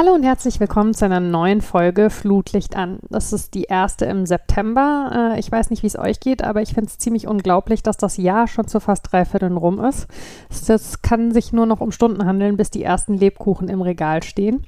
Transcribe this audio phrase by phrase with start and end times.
[0.00, 3.00] Hallo und herzlich willkommen zu einer neuen Folge Flutlicht an.
[3.10, 5.34] Das ist die erste im September.
[5.34, 7.98] Äh, ich weiß nicht, wie es euch geht, aber ich finde es ziemlich unglaublich, dass
[7.98, 10.06] das Jahr schon zu fast drei Vierteln rum ist.
[10.48, 14.64] Es kann sich nur noch um Stunden handeln, bis die ersten Lebkuchen im Regal stehen.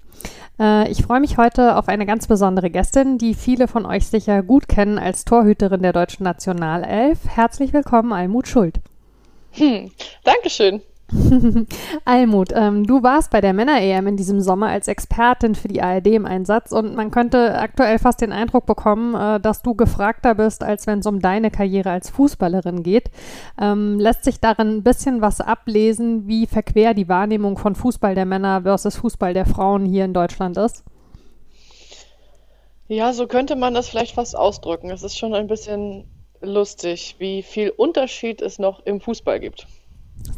[0.61, 4.43] Äh, ich freue mich heute auf eine ganz besondere Gästin, die viele von euch sicher
[4.43, 7.21] gut kennen als Torhüterin der deutschen Nationalelf.
[7.27, 8.81] Herzlich willkommen, Almut Schuld.
[9.53, 9.93] Hm,
[10.25, 10.83] Dankeschön.
[12.05, 16.07] Almut, ähm, du warst bei der Männer-EM in diesem Sommer als Expertin für die ARD
[16.09, 20.63] im Einsatz und man könnte aktuell fast den Eindruck bekommen, äh, dass du gefragter bist,
[20.63, 23.11] als wenn es um deine Karriere als Fußballerin geht.
[23.61, 28.27] Ähm, lässt sich darin ein bisschen was ablesen, wie verquer die Wahrnehmung von Fußball der
[28.27, 30.85] Männer versus Fußball der Frauen hier in Deutschland ist?
[32.89, 34.91] Ja, so könnte man das vielleicht fast ausdrücken.
[34.91, 36.05] Es ist schon ein bisschen
[36.41, 39.67] lustig, wie viel Unterschied es noch im Fußball gibt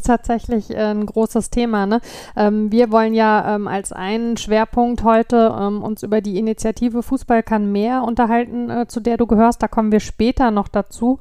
[0.04, 1.86] tatsächlich äh, ein großes Thema.
[1.86, 2.00] Ne?
[2.36, 7.42] Ähm, wir wollen ja ähm, als einen Schwerpunkt heute ähm, uns über die Initiative Fußball
[7.42, 9.62] kann mehr unterhalten, äh, zu der du gehörst.
[9.62, 11.18] Da kommen wir später noch dazu.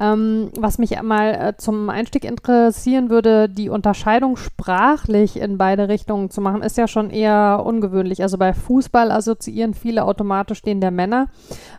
[0.00, 6.30] Ähm, was mich mal äh, zum Einstieg interessieren würde, die Unterscheidung sprachlich in beide Richtungen
[6.30, 8.22] zu machen, ist ja schon eher ungewöhnlich.
[8.22, 11.28] Also bei Fußball assoziieren viele automatisch den der Männer.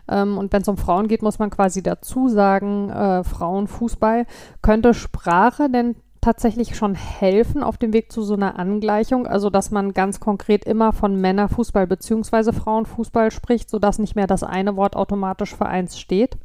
[0.08, 4.26] Ähm, und wenn es um Frauen geht, muss man quasi dazu sagen, äh, Frauenfußball.
[4.62, 5.96] Könnte Sprache denn
[6.26, 10.64] tatsächlich schon helfen auf dem Weg zu so einer Angleichung, also dass man ganz konkret
[10.64, 12.52] immer von Männerfußball bzw.
[12.52, 16.36] Frauenfußball spricht, sodass nicht mehr das eine Wort automatisch für eins steht?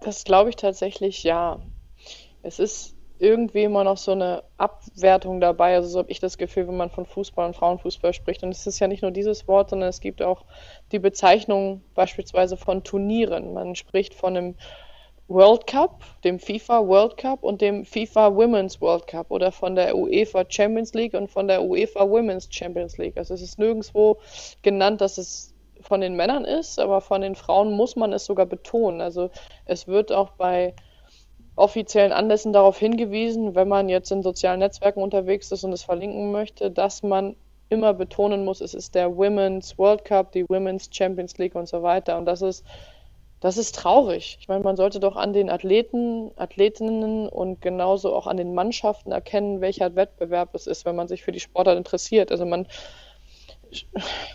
[0.00, 1.60] Das glaube ich tatsächlich ja.
[2.42, 5.74] Es ist irgendwie immer noch so eine Abwertung dabei.
[5.74, 8.42] Also so habe ich das Gefühl, wenn man von Fußball und Frauenfußball spricht.
[8.42, 10.44] Und es ist ja nicht nur dieses Wort, sondern es gibt auch
[10.92, 13.54] die Bezeichnung beispielsweise von Turnieren.
[13.54, 14.54] Man spricht von einem
[15.28, 19.96] World Cup, dem FIFA World Cup und dem FIFA Women's World Cup oder von der
[19.96, 23.16] UEFA Champions League und von der UEFA Women's Champions League.
[23.16, 24.18] Also es ist nirgendwo
[24.62, 28.46] genannt, dass es von den Männern ist, aber von den Frauen muss man es sogar
[28.46, 29.00] betonen.
[29.00, 29.30] Also
[29.64, 30.74] es wird auch bei
[31.56, 36.30] offiziellen Anlässen darauf hingewiesen, wenn man jetzt in sozialen Netzwerken unterwegs ist und es verlinken
[36.30, 37.34] möchte, dass man
[37.68, 41.82] immer betonen muss, es ist der Women's World Cup, die Women's Champions League und so
[41.82, 42.16] weiter.
[42.16, 42.64] Und das ist
[43.40, 44.38] das ist traurig.
[44.40, 49.12] Ich meine, man sollte doch an den Athleten, Athletinnen und genauso auch an den Mannschaften
[49.12, 52.30] erkennen, welcher Wettbewerb es ist, wenn man sich für die Sportart interessiert.
[52.30, 52.66] Also man,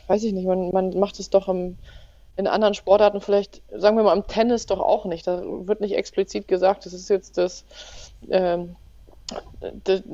[0.08, 1.78] weiß ich nicht, man, man macht es doch im,
[2.36, 5.26] in anderen Sportarten vielleicht, sagen wir mal am Tennis doch auch nicht.
[5.26, 7.66] Da wird nicht explizit gesagt, das ist jetzt das
[8.30, 8.76] ähm,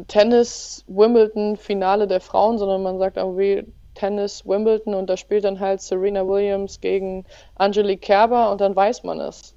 [0.08, 3.66] Tennis Wimbledon Finale der Frauen, sondern man sagt irgendwie
[3.98, 7.26] Tennis Wimbledon und da spielt dann halt Serena Williams gegen
[7.56, 9.56] Angelique Kerber und dann weiß man es.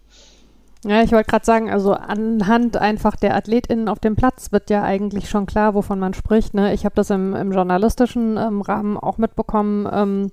[0.83, 4.83] Ja, ich wollte gerade sagen, also anhand einfach der AthletInnen auf dem Platz wird ja
[4.83, 6.55] eigentlich schon klar, wovon man spricht.
[6.55, 6.73] Ne?
[6.73, 9.87] Ich habe das im, im journalistischen ähm, Rahmen auch mitbekommen.
[9.93, 10.31] Ähm,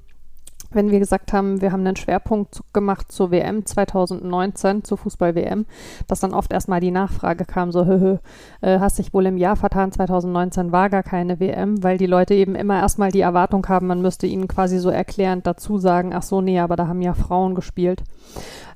[0.72, 5.66] wenn wir gesagt haben, wir haben einen Schwerpunkt gemacht zur WM 2019, zur Fußball-WM,
[6.08, 8.18] dass dann oft erstmal die Nachfrage kam, so, hö,
[8.62, 12.34] äh, hast dich wohl im Jahr vertan, 2019 war gar keine WM, weil die Leute
[12.34, 16.24] eben immer erstmal die Erwartung haben, man müsste ihnen quasi so erklärend dazu sagen, ach
[16.24, 18.04] so, nee, aber da haben ja Frauen gespielt.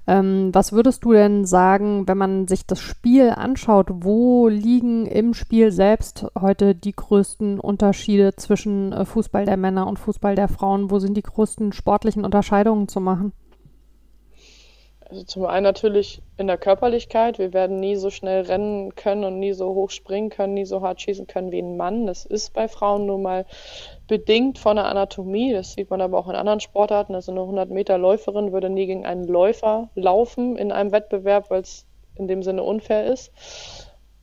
[0.07, 5.34] Ähm, was würdest du denn sagen, wenn man sich das Spiel anschaut, wo liegen im
[5.34, 10.89] Spiel selbst heute die größten Unterschiede zwischen äh, Fußball der Männer und Fußball der Frauen?
[10.89, 13.34] Wo sind die größten sportlichen Unterscheidungen zu machen?
[15.12, 17.38] Also zum einen natürlich in der Körperlichkeit.
[17.38, 20.81] Wir werden nie so schnell rennen können und nie so hoch springen können, nie so
[20.81, 22.07] hart schießen können wie ein Mann.
[22.07, 23.45] Das ist bei Frauen nun mal
[24.11, 25.53] bedingt von der Anatomie.
[25.53, 27.16] Das sieht man aber auch in anderen Sportarten.
[27.16, 31.61] Also eine 100 Meter Läuferin würde nie gegen einen Läufer laufen in einem Wettbewerb, weil
[31.61, 33.31] es in dem Sinne unfair ist.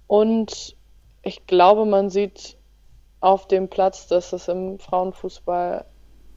[0.06, 0.77] Und
[1.22, 2.59] ich glaube, man sieht
[3.21, 5.87] auf dem Platz, dass es im Frauenfußball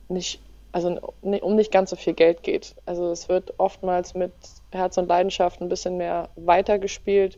[0.07, 0.39] nicht
[0.71, 2.75] also um nicht ganz so viel Geld geht.
[2.85, 4.31] Also es wird oftmals mit
[4.71, 7.37] Herz und Leidenschaft ein bisschen mehr weitergespielt.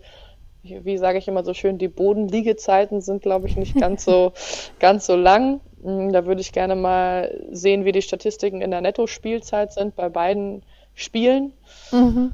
[0.62, 4.34] Wie sage ich immer so schön, die Bodenliegezeiten sind, glaube ich, nicht ganz so,
[4.80, 5.60] ganz so lang.
[5.84, 10.10] Hm, da würde ich gerne mal sehen, wie die Statistiken in der Netto-Spielzeit sind bei
[10.10, 10.64] beiden
[10.96, 11.54] Spielen.
[11.92, 12.34] Mhm.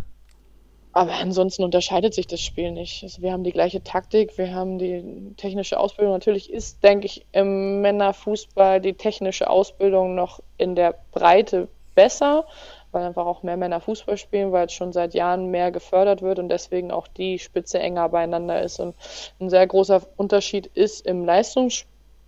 [0.91, 3.03] Aber ansonsten unterscheidet sich das Spiel nicht.
[3.03, 6.13] Also wir haben die gleiche Taktik, wir haben die technische Ausbildung.
[6.13, 12.45] Natürlich ist, denke ich, im Männerfußball die technische Ausbildung noch in der Breite besser,
[12.91, 16.39] weil einfach auch mehr Männer Fußball spielen, weil es schon seit Jahren mehr gefördert wird
[16.39, 18.79] und deswegen auch die Spitze enger beieinander ist.
[18.79, 18.95] Und
[19.39, 21.23] ein sehr großer Unterschied ist im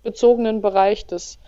[0.02, 1.38] leistungsbezogenen Bereich, dass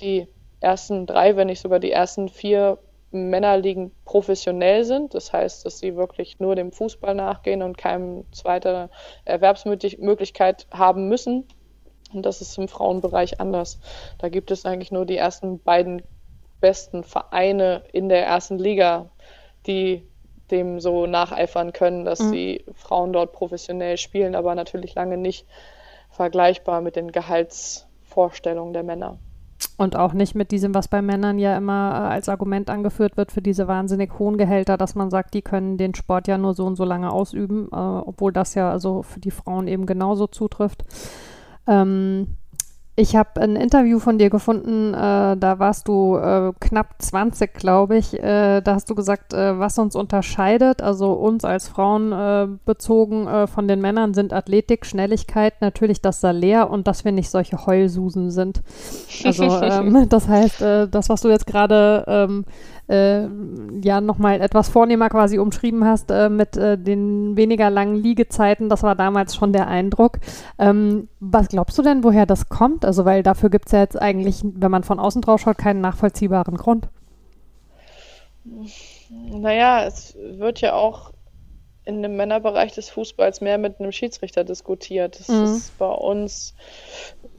[0.00, 0.26] die
[0.60, 2.78] ersten drei, wenn nicht sogar die ersten vier
[3.12, 5.14] Männerligen professionell sind.
[5.14, 8.90] Das heißt, dass sie wirklich nur dem Fußball nachgehen und keine zweite
[9.24, 11.46] Erwerbsmöglichkeit haben müssen.
[12.12, 13.80] Und das ist im Frauenbereich anders.
[14.18, 16.02] Da gibt es eigentlich nur die ersten beiden
[16.60, 19.10] besten Vereine in der ersten Liga,
[19.66, 20.06] die
[20.50, 22.32] dem so nacheifern können, dass mhm.
[22.32, 25.46] die Frauen dort professionell spielen, aber natürlich lange nicht
[26.10, 27.12] vergleichbar mit den
[28.10, 29.18] Gehaltsvorstellungen der Männer.
[29.76, 33.32] Und auch nicht mit diesem, was bei Männern ja immer äh, als Argument angeführt wird
[33.32, 36.66] für diese wahnsinnig hohen Gehälter, dass man sagt, die können den Sport ja nur so
[36.66, 40.84] und so lange ausüben, äh, obwohl das ja also für die Frauen eben genauso zutrifft.
[41.66, 42.36] Ähm,
[43.00, 47.96] ich habe ein Interview von dir gefunden, äh, da warst du äh, knapp 20, glaube
[47.96, 48.14] ich.
[48.14, 53.26] Äh, da hast du gesagt, äh, was uns unterscheidet, also uns als Frauen äh, bezogen
[53.26, 57.66] äh, von den Männern, sind Athletik, Schnelligkeit, natürlich das Salär und dass wir nicht solche
[57.66, 58.60] Heulsusen sind.
[59.24, 62.44] Also ähm, das heißt, das, was du jetzt gerade ähm,
[62.90, 63.28] äh,
[63.82, 68.68] ja nochmal etwas vornehmer quasi umschrieben hast äh, mit äh, den weniger langen Liegezeiten.
[68.68, 70.18] Das war damals schon der Eindruck.
[70.58, 72.84] Ähm, was glaubst du denn, woher das kommt?
[72.84, 75.80] Also, weil dafür gibt es ja jetzt eigentlich, wenn man von außen drauf schaut, keinen
[75.80, 76.88] nachvollziehbaren Grund.
[79.30, 81.12] Naja, es wird ja auch
[81.84, 85.18] in dem Männerbereich des Fußballs mehr mit einem Schiedsrichter diskutiert.
[85.18, 85.44] Das mhm.
[85.44, 86.54] ist bei uns,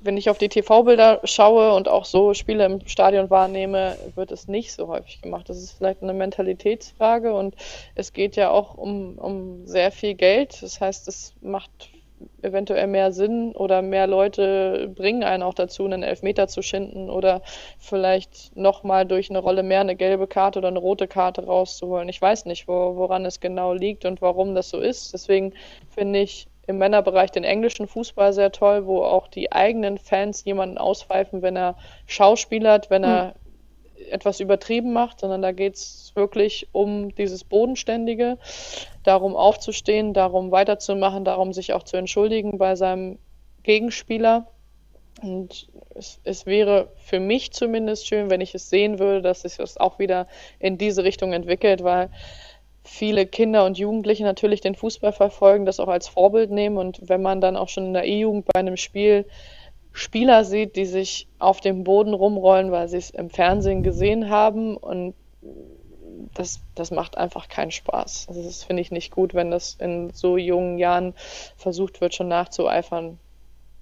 [0.01, 4.48] wenn ich auf die TV-Bilder schaue und auch so Spiele im Stadion wahrnehme, wird es
[4.48, 5.48] nicht so häufig gemacht.
[5.48, 7.56] Das ist vielleicht eine Mentalitätsfrage und
[7.95, 10.62] es geht ja auch um, um sehr viel Geld.
[10.62, 11.92] Das heißt, es macht
[12.42, 17.42] eventuell mehr Sinn oder mehr Leute bringen einen auch dazu, einen Elfmeter zu schinden oder
[17.80, 22.09] vielleicht nochmal durch eine Rolle mehr eine gelbe Karte oder eine rote Karte rauszuholen.
[22.09, 25.13] Ich weiß nicht, wo, woran es genau liegt und warum das so ist.
[25.13, 25.53] Deswegen
[25.89, 30.78] finde ich im Männerbereich den englischen Fußball sehr toll, wo auch die eigenen Fans jemanden
[30.78, 31.75] auspfeifen, wenn er
[32.06, 33.42] schauspielert, wenn er hm
[34.10, 38.38] etwas übertrieben macht, sondern da geht es wirklich um dieses Bodenständige,
[39.04, 43.18] darum aufzustehen, darum weiterzumachen, darum sich auch zu entschuldigen bei seinem
[43.63, 44.48] Gegenspieler.
[45.22, 49.58] Und es, es, wäre für mich zumindest schön, wenn ich es sehen würde, dass sich
[49.58, 50.28] das auch wieder
[50.58, 52.10] in diese Richtung entwickelt, weil
[52.83, 56.78] viele Kinder und Jugendliche natürlich den Fußball verfolgen, das auch als Vorbild nehmen.
[56.78, 59.25] Und wenn man dann auch schon in der E-Jugend bei einem Spiel
[59.94, 64.78] Spieler sieht, die sich auf dem Boden rumrollen, weil sie es im Fernsehen gesehen haben
[64.78, 65.13] und
[66.33, 68.28] das, das macht einfach keinen Spaß.
[68.30, 71.13] Also das finde ich nicht gut, wenn das in so jungen Jahren
[71.57, 73.18] versucht wird, schon nachzueifern.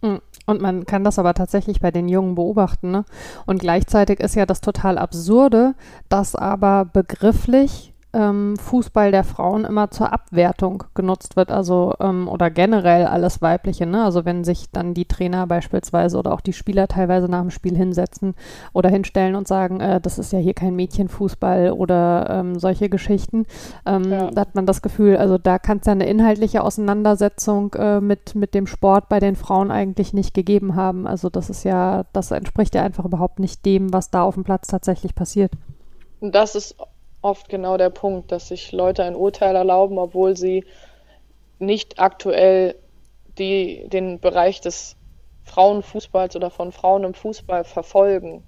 [0.01, 0.21] Hm.
[0.45, 2.91] Und man kann das aber tatsächlich bei den Jungen beobachten.
[2.91, 3.05] Ne?
[3.45, 5.75] Und gleichzeitig ist ja das total absurde,
[6.07, 12.49] dass aber begrifflich ähm, Fußball der Frauen immer zur Abwertung genutzt wird, also ähm, oder
[12.49, 13.85] generell alles Weibliche.
[13.85, 14.03] Ne?
[14.03, 17.75] Also wenn sich dann die Trainer beispielsweise oder auch die Spieler teilweise nach dem Spiel
[17.75, 18.33] hinsetzen
[18.73, 23.45] oder hinstellen und sagen, äh, das ist ja hier kein Mädchenfußball oder ähm, solche Geschichten,
[23.85, 24.31] ähm, ja.
[24.31, 28.33] da hat man das Gefühl, also da kann es ja eine inhaltliche Auseinandersetzung äh, mit,
[28.33, 31.05] mit dem Sport bei den Frauen eigentlich nicht gegeben haben.
[31.05, 34.43] Also das ist ja, das entspricht ja einfach überhaupt nicht dem, was da auf dem
[34.43, 35.51] Platz tatsächlich passiert.
[36.21, 36.75] Das ist
[37.21, 40.65] oft genau der Punkt, dass sich Leute ein Urteil erlauben, obwohl sie
[41.59, 42.75] nicht aktuell
[43.37, 44.95] die, den Bereich des
[45.43, 48.43] Frauenfußballs oder von Frauen im Fußball verfolgen.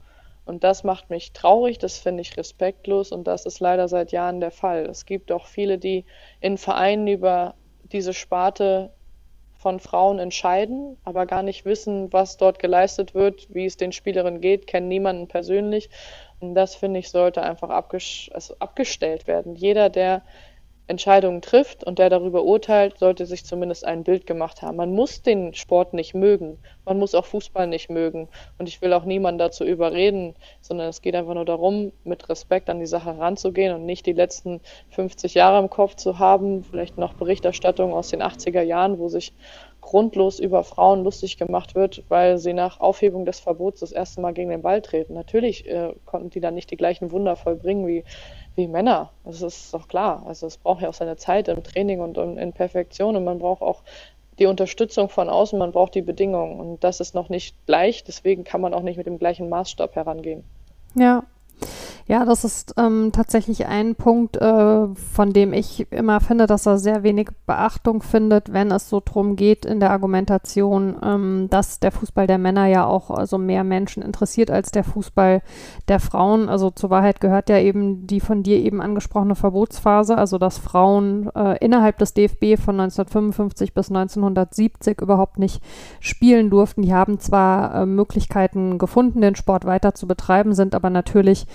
[0.45, 4.39] Und das macht mich traurig, das finde ich respektlos und das ist leider seit Jahren
[4.39, 4.85] der Fall.
[4.85, 6.05] Es gibt auch viele, die
[6.39, 8.91] in Vereinen über diese Sparte
[9.53, 14.41] von Frauen entscheiden, aber gar nicht wissen, was dort geleistet wird, wie es den Spielerinnen
[14.41, 15.89] geht, kennen niemanden persönlich
[16.41, 19.55] das finde ich, sollte einfach abges also abgestellt werden.
[19.55, 20.23] Jeder, der
[20.87, 24.75] Entscheidungen trifft und der darüber urteilt, sollte sich zumindest ein Bild gemacht haben.
[24.75, 26.57] Man muss den Sport nicht mögen.
[26.83, 28.27] Man muss auch Fußball nicht mögen.
[28.57, 32.69] Und ich will auch niemanden dazu überreden, sondern es geht einfach nur darum, mit Respekt
[32.69, 36.97] an die Sache ranzugehen und nicht die letzten 50 Jahre im Kopf zu haben, vielleicht
[36.97, 39.33] noch Berichterstattung aus den 80er Jahren, wo sich
[39.81, 44.33] grundlos über Frauen lustig gemacht wird, weil sie nach Aufhebung des Verbots das erste Mal
[44.33, 45.13] gegen den Ball treten.
[45.13, 48.03] Natürlich äh, konnten die dann nicht die gleichen Wunder vollbringen wie,
[48.55, 49.11] wie Männer.
[49.25, 50.23] Das ist doch klar.
[50.27, 53.61] Also es braucht ja auch seine Zeit im Training und in Perfektion und man braucht
[53.61, 53.81] auch
[54.39, 56.59] die Unterstützung von außen, man braucht die Bedingungen.
[56.59, 59.95] Und das ist noch nicht gleich, deswegen kann man auch nicht mit dem gleichen Maßstab
[59.95, 60.43] herangehen.
[60.95, 61.23] Ja,
[62.11, 66.77] ja, das ist ähm, tatsächlich ein Punkt, äh, von dem ich immer finde, dass er
[66.77, 71.93] sehr wenig Beachtung findet, wenn es so drum geht in der Argumentation, ähm, dass der
[71.93, 75.41] Fußball der Männer ja auch also mehr Menschen interessiert als der Fußball
[75.87, 76.49] der Frauen.
[76.49, 81.29] Also zur Wahrheit gehört ja eben die von dir eben angesprochene Verbotsphase, also dass Frauen
[81.33, 85.63] äh, innerhalb des DFB von 1955 bis 1970 überhaupt nicht
[86.01, 86.81] spielen durften.
[86.81, 91.47] Die haben zwar äh, Möglichkeiten gefunden, den Sport weiter zu betreiben, sind aber natürlich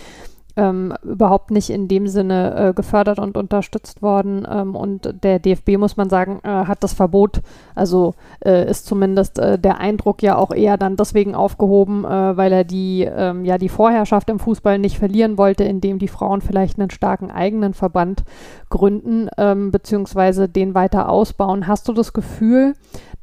[0.56, 4.46] ähm, überhaupt nicht in dem Sinne äh, gefördert und unterstützt worden.
[4.50, 7.42] Ähm, und der DFB, muss man sagen, äh, hat das Verbot,
[7.74, 12.52] also äh, ist zumindest äh, der Eindruck ja auch eher dann deswegen aufgehoben, äh, weil
[12.52, 16.78] er die, ähm, ja, die Vorherrschaft im Fußball nicht verlieren wollte, indem die Frauen vielleicht
[16.78, 18.24] einen starken eigenen Verband
[18.70, 21.66] gründen, ähm, beziehungsweise den weiter ausbauen.
[21.66, 22.74] Hast du das Gefühl,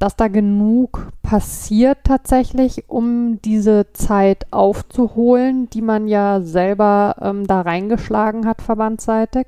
[0.03, 7.61] dass da genug passiert tatsächlich, um diese Zeit aufzuholen, die man ja selber ähm, da
[7.61, 9.47] reingeschlagen hat, verbandsseitig?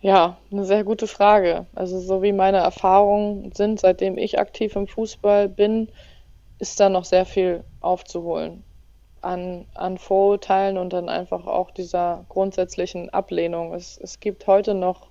[0.00, 1.66] Ja, eine sehr gute Frage.
[1.76, 5.88] Also so wie meine Erfahrungen sind, seitdem ich aktiv im Fußball bin,
[6.58, 8.64] ist da noch sehr viel aufzuholen
[9.20, 13.74] an, an Vorurteilen und dann einfach auch dieser grundsätzlichen Ablehnung.
[13.74, 15.06] Es, es gibt heute noch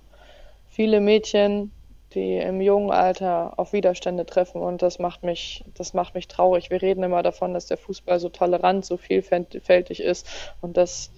[0.68, 1.72] viele Mädchen,
[2.16, 6.70] die im jungen Alter auf Widerstände treffen und das macht mich, das macht mich traurig.
[6.70, 10.26] Wir reden immer davon, dass der Fußball so tolerant, so vielfältig ist
[10.62, 11.12] und dass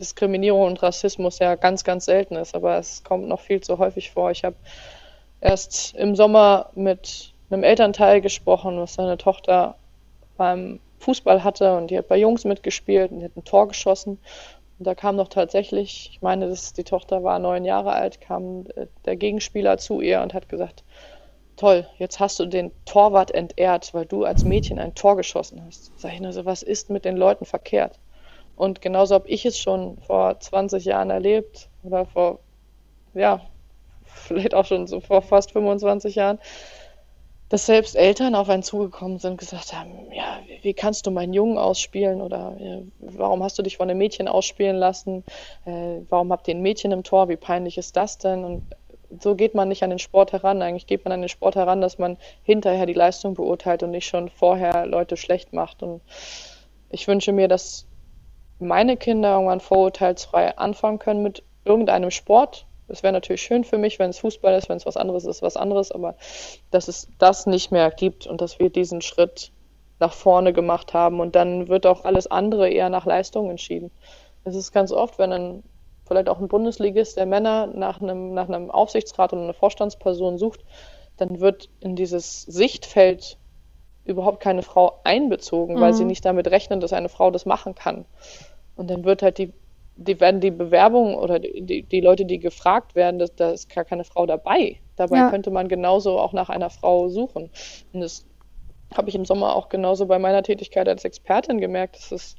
[0.00, 4.10] Diskriminierung und Rassismus ja ganz, ganz selten ist, aber es kommt noch viel zu häufig
[4.10, 4.32] vor.
[4.32, 4.56] Ich habe
[5.40, 9.76] erst im Sommer mit einem Elternteil gesprochen, was seine Tochter
[10.36, 14.18] beim Fußball hatte und die hat bei Jungs mitgespielt und hat ein Tor geschossen
[14.84, 18.86] da kam doch tatsächlich, ich meine, das, die Tochter war neun Jahre alt, kam äh,
[19.04, 20.84] der Gegenspieler zu ihr und hat gesagt,
[21.56, 25.92] toll, jetzt hast du den Torwart entehrt, weil du als Mädchen ein Tor geschossen hast.
[25.98, 27.98] Sag ich nur so, was ist mit den Leuten verkehrt?
[28.56, 32.40] Und genauso habe ich es schon vor 20 Jahren erlebt oder vor,
[33.14, 33.40] ja,
[34.04, 36.38] vielleicht auch schon so vor fast 25 Jahren,
[37.52, 41.34] dass selbst Eltern auf einen zugekommen sind und gesagt haben, ja, wie kannst du meinen
[41.34, 45.22] Jungen ausspielen oder ja, warum hast du dich von einem Mädchen ausspielen lassen?
[45.66, 47.28] Äh, warum habt ihr ein Mädchen im Tor?
[47.28, 48.42] Wie peinlich ist das denn?
[48.42, 48.62] Und
[49.20, 50.62] so geht man nicht an den Sport heran.
[50.62, 54.06] Eigentlich geht man an den Sport heran, dass man hinterher die Leistung beurteilt und nicht
[54.06, 55.82] schon vorher Leute schlecht macht.
[55.82, 56.00] Und
[56.88, 57.86] ich wünsche mir, dass
[58.60, 63.98] meine Kinder irgendwann vorurteilsfrei anfangen können mit irgendeinem Sport, es wäre natürlich schön für mich,
[63.98, 66.14] wenn es Fußball ist, wenn es was anderes ist, was anderes, aber
[66.70, 69.50] dass es das nicht mehr gibt und dass wir diesen Schritt
[69.98, 73.90] nach vorne gemacht haben und dann wird auch alles andere eher nach Leistung entschieden.
[74.44, 75.62] Es ist ganz oft, wenn ein
[76.06, 80.60] vielleicht auch ein Bundesligist der Männer nach einem, nach einem Aufsichtsrat oder einer Vorstandsperson sucht,
[81.16, 83.38] dann wird in dieses Sichtfeld
[84.04, 85.80] überhaupt keine Frau einbezogen, mhm.
[85.80, 88.04] weil sie nicht damit rechnen, dass eine Frau das machen kann.
[88.74, 89.52] Und dann wird halt die
[89.96, 93.84] die werden die Bewerbungen oder die, die Leute, die gefragt werden, das, da ist gar
[93.84, 94.78] keine Frau dabei.
[94.96, 95.30] Dabei ja.
[95.30, 97.50] könnte man genauso auch nach einer Frau suchen.
[97.92, 98.24] Und das
[98.96, 102.36] habe ich im Sommer auch genauso bei meiner Tätigkeit als Expertin gemerkt, dass es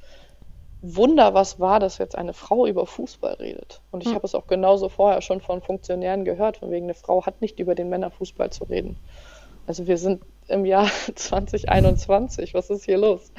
[0.82, 3.80] Wunder was war, dass jetzt eine Frau über Fußball redet.
[3.90, 4.16] Und ich hm.
[4.16, 7.58] habe es auch genauso vorher schon von Funktionären gehört, von wegen eine Frau hat nicht
[7.58, 8.96] über den Männerfußball zu reden.
[9.66, 12.52] Also wir sind im Jahr 2021.
[12.54, 13.32] Was ist hier los?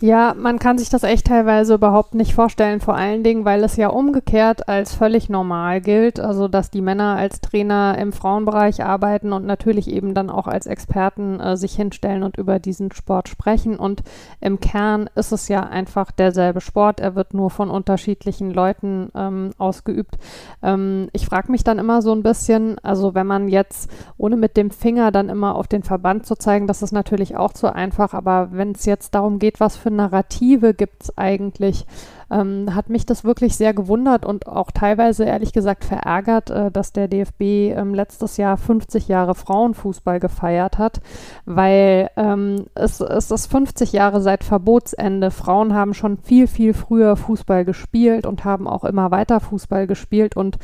[0.00, 3.74] Ja, man kann sich das echt teilweise überhaupt nicht vorstellen, vor allen Dingen, weil es
[3.74, 9.32] ja umgekehrt als völlig normal gilt, also dass die Männer als Trainer im Frauenbereich arbeiten
[9.32, 13.76] und natürlich eben dann auch als Experten äh, sich hinstellen und über diesen Sport sprechen.
[13.76, 14.04] Und
[14.40, 19.50] im Kern ist es ja einfach derselbe Sport, er wird nur von unterschiedlichen Leuten ähm,
[19.58, 20.16] ausgeübt.
[20.62, 24.56] Ähm, ich frage mich dann immer so ein bisschen, also wenn man jetzt, ohne mit
[24.56, 28.14] dem Finger dann immer auf den Verband zu zeigen, das ist natürlich auch zu einfach,
[28.14, 31.86] aber wenn es jetzt darum geht, was für für Narrative gibt es eigentlich?
[32.30, 36.92] Ähm, hat mich das wirklich sehr gewundert und auch teilweise ehrlich gesagt verärgert, äh, dass
[36.92, 37.40] der DFB
[37.74, 41.00] ähm, letztes Jahr 50 Jahre Frauenfußball gefeiert hat,
[41.46, 45.30] weil ähm, es, es ist 50 Jahre seit Verbotsende.
[45.30, 50.36] Frauen haben schon viel, viel früher Fußball gespielt und haben auch immer weiter Fußball gespielt
[50.36, 50.58] und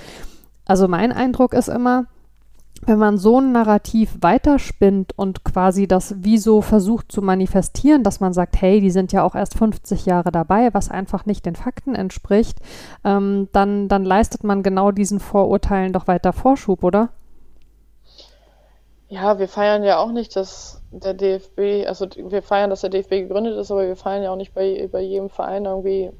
[0.66, 2.06] also mein Eindruck ist immer,
[2.86, 8.20] wenn man so ein Narrativ weiterspinnt und quasi das wie so versucht zu manifestieren, dass
[8.20, 11.56] man sagt, hey, die sind ja auch erst 50 Jahre dabei, was einfach nicht den
[11.56, 12.58] Fakten entspricht,
[13.04, 17.10] ähm, dann, dann leistet man genau diesen Vorurteilen doch weiter Vorschub, oder?
[19.08, 23.10] Ja, wir feiern ja auch nicht, dass der DFB, also wir feiern, dass der DFB
[23.10, 26.10] gegründet ist, aber wir feiern ja auch nicht bei, bei jedem Verein irgendwie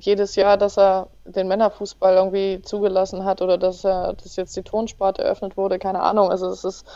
[0.00, 4.62] jedes Jahr, dass er den Männerfußball irgendwie zugelassen hat oder dass er, dass jetzt die
[4.62, 6.30] Tonsparte eröffnet wurde, keine Ahnung.
[6.30, 6.86] Also es ist,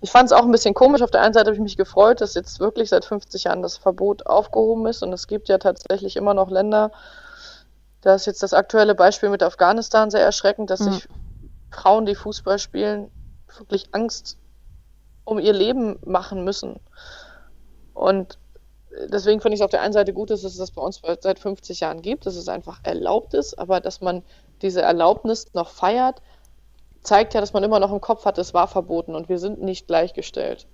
[0.00, 1.02] ich fand es auch ein bisschen komisch.
[1.02, 3.76] Auf der einen Seite habe ich mich gefreut, dass jetzt wirklich seit 50 Jahren das
[3.76, 6.90] Verbot aufgehoben ist und es gibt ja tatsächlich immer noch Länder,
[8.02, 10.92] da ist jetzt das aktuelle Beispiel mit Afghanistan sehr erschreckend, dass mhm.
[10.92, 11.08] sich
[11.70, 13.10] Frauen, die Fußball spielen,
[13.58, 14.38] wirklich Angst
[15.24, 16.80] um ihr Leben machen müssen.
[17.94, 18.38] Und
[19.08, 21.38] deswegen finde ich es auf der einen Seite gut, dass es das bei uns seit
[21.38, 24.22] 50 Jahren gibt, dass es einfach erlaubt ist, aber dass man
[24.60, 26.22] diese Erlaubnis noch feiert,
[27.02, 29.60] zeigt ja, dass man immer noch im Kopf hat, es war verboten und wir sind
[29.60, 30.66] nicht gleichgestellt.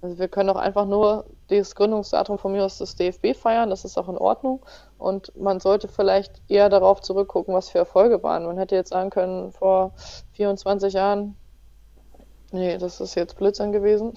[0.00, 3.84] Also wir können auch einfach nur das Gründungsdatum von mir aus des DFB feiern, das
[3.84, 4.64] ist auch in Ordnung.
[4.96, 8.44] Und man sollte vielleicht eher darauf zurückgucken, was für Erfolge waren.
[8.44, 9.92] Man hätte jetzt sagen können, vor
[10.32, 11.36] 24 Jahren,
[12.52, 14.14] nee, das ist jetzt Blödsinn gewesen.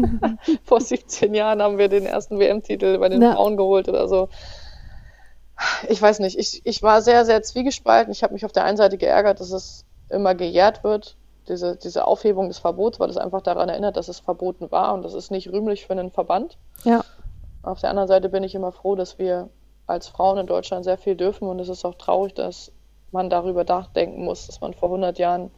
[0.64, 3.34] vor 17 Jahren haben wir den ersten WM-Titel bei den ja.
[3.34, 4.28] Frauen geholt oder so.
[5.88, 8.12] Ich weiß nicht, ich, ich war sehr, sehr zwiegespalten.
[8.12, 11.16] Ich habe mich auf der einen Seite geärgert, dass es immer gejährt wird
[11.50, 15.02] diese, diese Aufhebung des Verbots, weil das einfach daran erinnert, dass es verboten war und
[15.02, 16.56] das ist nicht rühmlich für einen Verband.
[16.84, 17.04] Ja.
[17.62, 19.50] Auf der anderen Seite bin ich immer froh, dass wir
[19.86, 22.72] als Frauen in Deutschland sehr viel dürfen und es ist auch traurig, dass
[23.10, 25.50] man darüber nachdenken muss, dass man vor 100 Jahren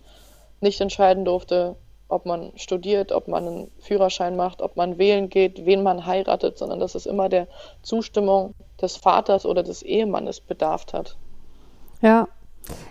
[0.61, 1.77] nicht entscheiden durfte,
[2.13, 6.59] ob man studiert, ob man einen Führerschein macht, ob man wählen geht, wen man heiratet,
[6.59, 7.49] sondern dass es immer der
[7.83, 11.17] Zustimmung des Vaters oder des Ehemannes bedarf hat.
[12.03, 12.29] Ja,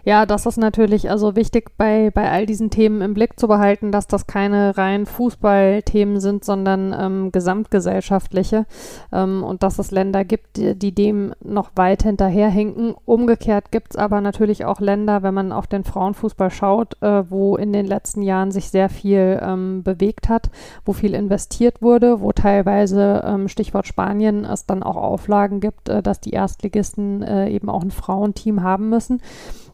[0.03, 3.91] ja, das ist natürlich also wichtig bei, bei all diesen Themen im Blick zu behalten,
[3.91, 8.65] dass das keine rein Fußballthemen sind, sondern ähm, gesamtgesellschaftliche
[9.11, 12.95] ähm, und dass es Länder gibt, die, die dem noch weit hinterherhinken.
[13.05, 17.55] Umgekehrt gibt es aber natürlich auch Länder, wenn man auf den Frauenfußball schaut, äh, wo
[17.55, 20.49] in den letzten Jahren sich sehr viel ähm, bewegt hat,
[20.85, 26.01] wo viel investiert wurde, wo teilweise, ähm, Stichwort Spanien, es dann auch Auflagen gibt, äh,
[26.01, 29.21] dass die Erstligisten äh, eben auch ein Frauenteam haben müssen.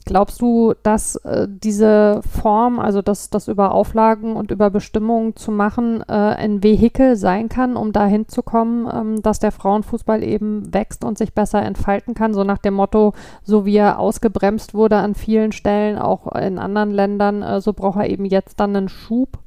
[0.08, 5.52] Glaubst du, dass äh, diese Form, also das, das über Auflagen und über Bestimmungen zu
[5.52, 10.74] machen, äh, ein Vehikel sein kann, um dahin zu kommen, ähm, dass der Frauenfußball eben
[10.74, 12.34] wächst und sich besser entfalten kann?
[12.34, 16.92] So nach dem Motto, so wie er ausgebremst wurde an vielen Stellen, auch in anderen
[16.92, 19.40] Ländern, äh, so braucht er eben jetzt dann einen Schub?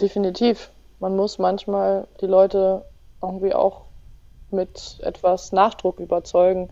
[0.00, 0.70] Definitiv.
[1.00, 2.86] Man muss manchmal die Leute
[3.20, 3.82] irgendwie auch
[4.50, 6.70] mit etwas Nachdruck überzeugen.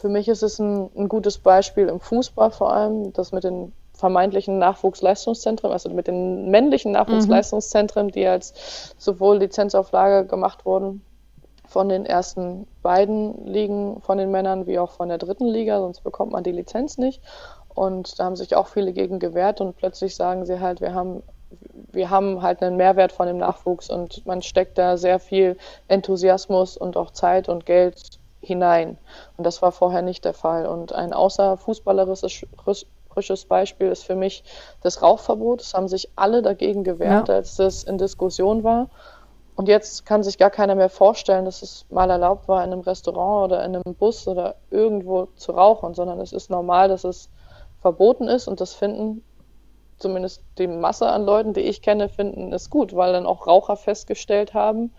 [0.00, 3.72] Für mich ist es ein, ein gutes Beispiel im Fußball vor allem, das mit den
[3.94, 11.02] vermeintlichen Nachwuchsleistungszentren, also mit den männlichen Nachwuchsleistungszentren, die als sowohl Lizenzauflage gemacht wurden
[11.66, 16.02] von den ersten beiden Ligen von den Männern wie auch von der dritten Liga, sonst
[16.04, 17.20] bekommt man die Lizenz nicht.
[17.74, 21.22] Und da haben sich auch viele gegen gewehrt und plötzlich sagen sie halt, wir haben
[21.92, 25.56] wir haben halt einen Mehrwert von dem Nachwuchs und man steckt da sehr viel
[25.88, 28.98] Enthusiasmus und auch Zeit und Geld hinein.
[29.36, 30.66] Und das war vorher nicht der Fall.
[30.66, 34.44] Und ein außerfußballerisches Beispiel ist für mich
[34.82, 35.62] das Rauchverbot.
[35.62, 37.34] Es haben sich alle dagegen gewehrt, ja.
[37.34, 38.88] als das in Diskussion war.
[39.56, 42.82] Und jetzt kann sich gar keiner mehr vorstellen, dass es mal erlaubt war, in einem
[42.82, 47.28] Restaurant oder in einem Bus oder irgendwo zu rauchen, sondern es ist normal, dass es
[47.80, 49.24] verboten ist und das finden
[49.98, 53.76] zumindest die Masse an Leuten, die ich kenne, finden es gut, weil dann auch Raucher
[53.76, 54.94] festgestellt haben,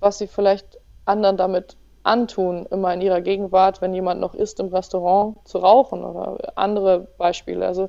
[0.00, 1.76] was sie vielleicht anderen damit
[2.08, 7.08] antun, immer in ihrer Gegenwart, wenn jemand noch isst, im Restaurant zu rauchen oder andere
[7.18, 7.66] Beispiele.
[7.66, 7.88] Also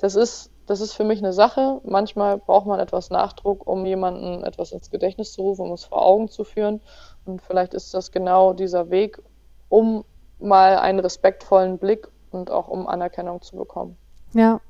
[0.00, 1.80] das ist, das ist für mich eine Sache.
[1.84, 6.02] Manchmal braucht man etwas Nachdruck, um jemanden etwas ins Gedächtnis zu rufen, um es vor
[6.04, 6.80] Augen zu führen.
[7.24, 9.20] Und vielleicht ist das genau dieser Weg,
[9.68, 10.04] um
[10.38, 13.96] mal einen respektvollen Blick und auch um Anerkennung zu bekommen.
[14.32, 14.60] Ja,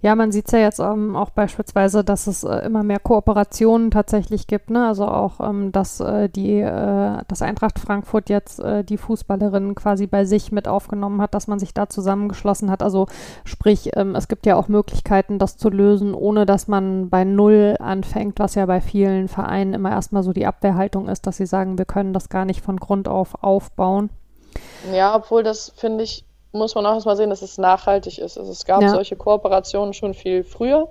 [0.00, 3.90] ja, man sieht es ja jetzt ähm, auch beispielsweise, dass es äh, immer mehr Kooperationen
[3.90, 4.70] tatsächlich gibt.
[4.70, 4.86] Ne?
[4.86, 10.06] Also auch, ähm, dass äh, die, äh, das Eintracht Frankfurt jetzt äh, die Fußballerinnen quasi
[10.06, 12.84] bei sich mit aufgenommen hat, dass man sich da zusammengeschlossen hat.
[12.84, 13.08] Also
[13.44, 17.76] sprich, ähm, es gibt ja auch Möglichkeiten, das zu lösen, ohne dass man bei Null
[17.80, 21.76] anfängt, was ja bei vielen Vereinen immer erstmal so die Abwehrhaltung ist, dass sie sagen,
[21.76, 24.10] wir können das gar nicht von Grund auf aufbauen.
[24.92, 26.24] Ja, obwohl das finde ich
[26.58, 28.36] muss man auch erstmal sehen, dass es nachhaltig ist.
[28.38, 28.90] Also es gab ja.
[28.90, 30.88] solche Kooperationen schon viel früher.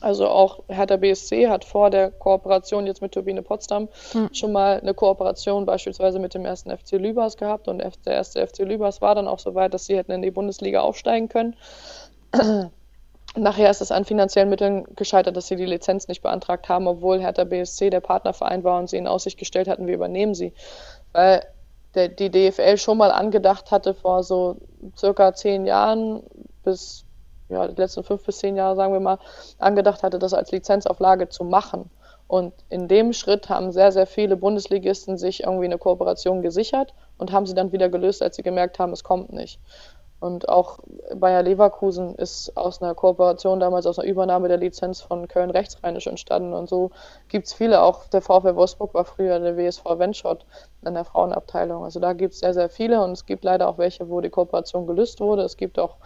[0.00, 4.28] Also auch Hertha BSC hat vor der Kooperation jetzt mit Turbine Potsdam hm.
[4.34, 8.60] schon mal eine Kooperation beispielsweise mit dem ersten FC Lübers gehabt und der erste FC
[8.60, 11.56] Lübers war dann auch so weit, dass sie hätten in die Bundesliga aufsteigen können.
[13.36, 17.20] Nachher ist es an finanziellen Mitteln gescheitert, dass sie die Lizenz nicht beantragt haben, obwohl
[17.20, 20.52] Hertha BSC der Partnerverein war und sie in Aussicht gestellt hatten, wir übernehmen sie.
[21.12, 21.44] Weil
[21.94, 24.56] der, die DFL schon mal angedacht hatte vor so
[24.96, 26.22] circa zehn Jahren
[26.62, 27.04] bis
[27.48, 29.18] ja, die letzten fünf bis zehn Jahre, sagen wir mal,
[29.58, 31.90] angedacht hatte, das als Lizenzauflage zu machen.
[32.26, 37.32] Und in dem Schritt haben sehr, sehr viele Bundesligisten sich irgendwie eine Kooperation gesichert und
[37.32, 39.60] haben sie dann wieder gelöst, als sie gemerkt haben, es kommt nicht.
[40.24, 40.78] Und auch
[41.14, 46.06] Bayer Leverkusen ist aus einer Kooperation damals, aus einer Übernahme der Lizenz von Köln rechtsrheinisch
[46.06, 46.54] entstanden.
[46.54, 46.92] Und so
[47.28, 50.46] gibt es viele, auch der VfL Wolfsburg war früher der WSV Wenschott
[50.82, 51.84] in der Frauenabteilung.
[51.84, 54.30] Also da gibt es sehr, sehr viele und es gibt leider auch welche, wo die
[54.30, 55.42] Kooperation gelöst wurde.
[55.42, 55.96] Es gibt auch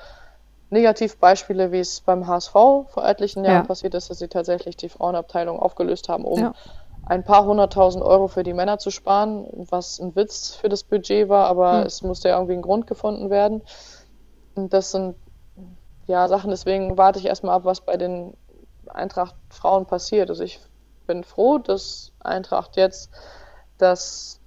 [0.71, 3.69] Negativbeispiele, wie es beim HSV vor etlichen Jahren ja.
[3.69, 6.55] passiert ist, dass sie tatsächlich die Frauenabteilung aufgelöst haben, um ja.
[7.07, 11.29] ein paar hunderttausend Euro für die Männer zu sparen, was ein Witz für das Budget
[11.29, 11.87] war, aber hm.
[11.87, 13.63] es musste ja irgendwie ein Grund gefunden werden.
[14.67, 15.15] Das sind
[16.07, 18.35] ja Sachen, deswegen warte ich erstmal ab, was bei den
[18.89, 20.31] Eintracht Frauen passiert.
[20.31, 20.61] Also ich
[21.07, 23.11] bin froh, dass Eintracht jetzt
[23.79, 24.41] das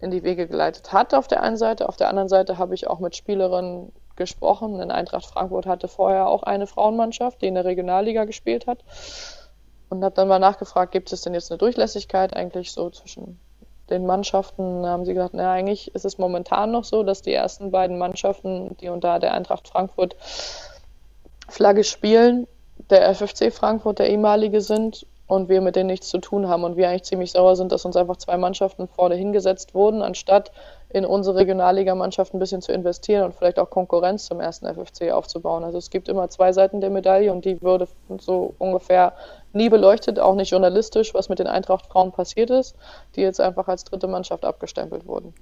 [0.00, 1.88] in die Wege geleitet hat auf der einen Seite.
[1.88, 6.26] Auf der anderen Seite habe ich auch mit Spielerinnen gesprochen, denn Eintracht Frankfurt hatte vorher
[6.26, 8.78] auch eine Frauenmannschaft, die in der Regionalliga gespielt hat.
[9.88, 13.38] Und habe dann mal nachgefragt, gibt es denn jetzt eine Durchlässigkeit eigentlich so zwischen
[13.90, 14.86] den Mannschaften?
[14.86, 18.76] Haben sie gesagt, naja, eigentlich ist es momentan noch so, dass die ersten beiden Mannschaften,
[18.80, 20.16] die unter der Eintracht Frankfurt
[21.48, 22.46] Flagge spielen,
[22.90, 26.76] der FFC Frankfurt der ehemalige sind und wir mit denen nichts zu tun haben und
[26.76, 30.52] wir eigentlich ziemlich sauer sind, dass uns einfach zwei Mannschaften vorne hingesetzt wurden, anstatt
[30.90, 35.64] in unsere Regionalligamannschaft ein bisschen zu investieren und vielleicht auch Konkurrenz zum ersten FFC aufzubauen.
[35.64, 39.14] Also es gibt immer zwei Seiten der Medaille und die würde so ungefähr
[39.52, 42.76] nie beleuchtet, auch nicht journalistisch, was mit den Eintracht-Frauen passiert ist,
[43.16, 45.34] die jetzt einfach als dritte Mannschaft abgestempelt wurden.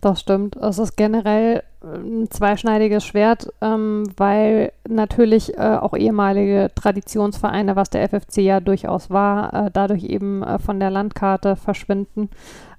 [0.00, 0.56] Das stimmt.
[0.56, 7.90] Es ist generell äh, ein zweischneidiges Schwert, ähm, weil natürlich äh, auch ehemalige Traditionsvereine, was
[7.90, 12.28] der FFC ja durchaus war, äh, dadurch eben äh, von der Landkarte verschwinden.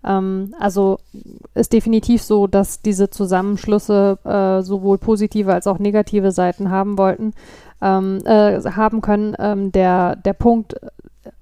[0.05, 0.99] Ähm, also
[1.55, 7.33] ist definitiv so, dass diese Zusammenschlüsse äh, sowohl positive als auch negative Seiten haben wollten,
[7.81, 9.35] ähm, äh, haben können.
[9.39, 10.75] Ähm, der, der Punkt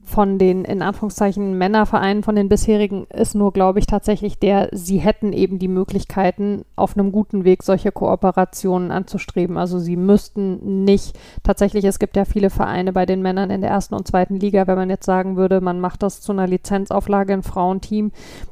[0.05, 4.99] von den in Anführungszeichen Männervereinen von den bisherigen ist nur, glaube ich, tatsächlich der, sie
[4.99, 9.57] hätten eben die Möglichkeiten, auf einem guten Weg solche Kooperationen anzustreben.
[9.57, 13.71] Also sie müssten nicht, tatsächlich, es gibt ja viele Vereine bei den Männern in der
[13.71, 17.33] ersten und zweiten Liga, wenn man jetzt sagen würde, man macht das zu einer Lizenzauflage
[17.33, 18.11] im Frauenteam,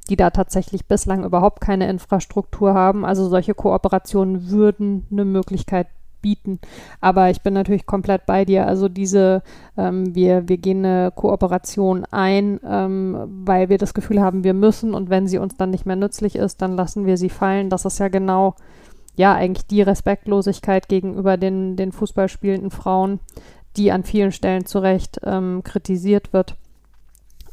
[0.09, 3.05] die da tatsächlich bislang überhaupt keine Infrastruktur haben.
[3.05, 5.87] Also solche Kooperationen würden eine Möglichkeit
[6.23, 6.59] bieten.
[6.99, 8.65] Aber ich bin natürlich komplett bei dir.
[8.65, 9.43] Also diese,
[9.77, 14.95] ähm, wir, wir gehen eine Kooperation ein, ähm, weil wir das Gefühl haben, wir müssen
[14.95, 17.69] und wenn sie uns dann nicht mehr nützlich ist, dann lassen wir sie fallen.
[17.69, 18.55] Das ist ja genau,
[19.15, 23.19] ja, eigentlich die Respektlosigkeit gegenüber den, den Fußballspielenden Frauen,
[23.77, 26.55] die an vielen Stellen zu Recht ähm, kritisiert wird.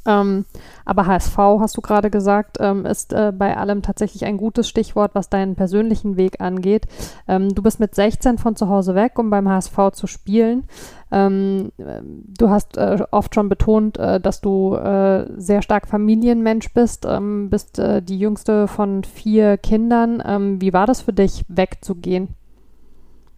[0.07, 0.47] Ähm,
[0.85, 5.15] aber HSV, hast du gerade gesagt, ähm, ist äh, bei allem tatsächlich ein gutes Stichwort,
[5.15, 6.87] was deinen persönlichen Weg angeht.
[7.29, 10.65] Ähm, du bist mit 16 von zu Hause weg, um beim HSV zu spielen.
[11.13, 17.05] Ähm, du hast äh, oft schon betont, äh, dass du äh, sehr stark Familienmensch bist,
[17.05, 20.23] ähm, bist äh, die jüngste von vier Kindern.
[20.25, 22.29] Ähm, wie war das für dich, wegzugehen?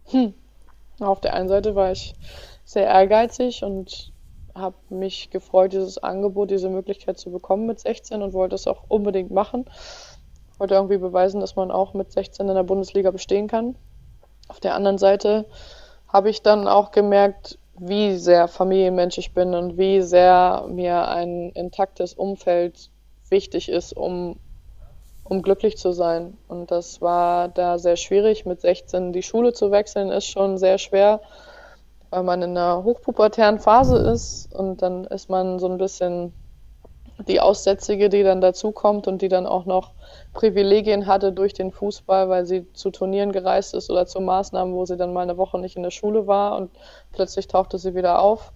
[0.05, 0.33] Hm.
[0.99, 2.15] Auf der einen Seite war ich
[2.63, 4.12] sehr ehrgeizig und
[4.55, 8.83] habe mich gefreut, dieses Angebot, diese Möglichkeit zu bekommen mit 16 und wollte es auch
[8.87, 9.65] unbedingt machen.
[10.57, 13.75] Wollte irgendwie beweisen, dass man auch mit 16 in der Bundesliga bestehen kann.
[14.47, 15.45] Auf der anderen Seite
[16.07, 21.49] habe ich dann auch gemerkt, wie sehr Familienmensch ich bin und wie sehr mir ein
[21.49, 22.91] intaktes Umfeld
[23.29, 24.39] wichtig ist, um,
[25.23, 26.37] um glücklich zu sein.
[26.47, 28.45] Und das war da sehr schwierig.
[28.45, 31.21] Mit 16 die Schule zu wechseln, ist schon sehr schwer
[32.13, 36.31] weil man in einer hochpubertären Phase ist und dann ist man so ein bisschen
[37.27, 39.93] die Aussätzige, die dann dazukommt und die dann auch noch
[40.31, 44.85] Privilegien hatte durch den Fußball, weil sie zu Turnieren gereist ist oder zu Maßnahmen, wo
[44.85, 46.69] sie dann mal eine Woche nicht in der Schule war und
[47.13, 48.53] plötzlich tauchte sie wieder auf.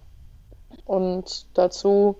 [0.84, 2.14] Und dazu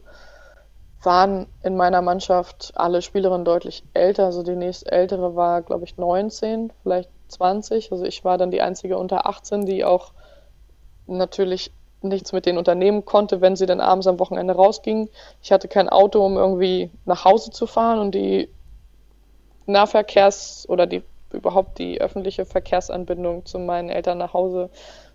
[1.04, 4.24] waren in meiner Mannschaft alle Spielerinnen deutlich älter.
[4.24, 7.92] Also die nächste ältere war, glaube ich, 19, vielleicht 20.
[7.92, 10.12] Also ich war dann die einzige unter 18, die auch
[11.16, 15.08] natürlich nichts mit denen unternehmen konnte, wenn sie dann abends am Wochenende rausgingen.
[15.42, 18.48] Ich hatte kein Auto, um irgendwie nach Hause zu fahren und die
[19.66, 24.70] Nahverkehrs- oder die überhaupt die öffentliche Verkehrsanbindung zu meinen Eltern nach Hause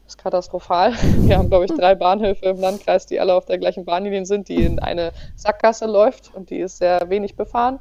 [0.06, 0.94] ist katastrophal.
[1.18, 4.50] Wir haben, glaube ich, drei Bahnhöfe im Landkreis, die alle auf der gleichen Bahnlinie sind,
[4.50, 7.80] die in eine Sackgasse läuft und die ist sehr wenig befahren.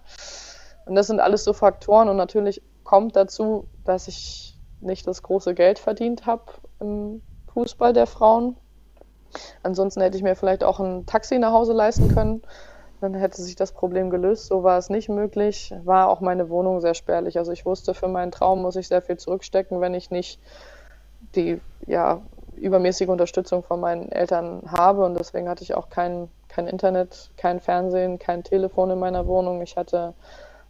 [0.87, 5.55] Und das sind alles so Faktoren und natürlich kommt dazu, dass ich nicht das große
[5.55, 6.45] Geld verdient habe
[7.55, 8.57] Fußball der Frauen.
[9.63, 12.43] Ansonsten hätte ich mir vielleicht auch ein Taxi nach Hause leisten können.
[13.01, 14.47] Dann hätte sich das Problem gelöst.
[14.47, 15.75] So war es nicht möglich.
[15.85, 17.39] War auch meine Wohnung sehr spärlich.
[17.39, 20.39] Also ich wusste, für meinen Traum muss ich sehr viel zurückstecken, wenn ich nicht
[21.35, 22.21] die ja,
[22.57, 25.05] übermäßige Unterstützung von meinen Eltern habe.
[25.05, 29.63] Und deswegen hatte ich auch kein, kein Internet, kein Fernsehen, kein Telefon in meiner Wohnung.
[29.63, 30.15] Ich hatte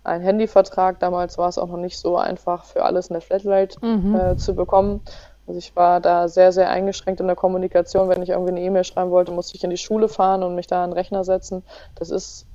[0.04, 1.00] einen Handyvertrag.
[1.00, 4.14] Damals war es auch noch nicht so einfach, für alles eine Flatrate mhm.
[4.14, 5.02] äh, zu bekommen.
[5.46, 8.08] Also ich war da sehr, sehr eingeschränkt in der Kommunikation.
[8.08, 10.66] Wenn ich irgendwie eine E-Mail schreiben wollte, musste ich in die Schule fahren und mich
[10.66, 11.64] da an den Rechner setzen.
[11.96, 12.46] Das ist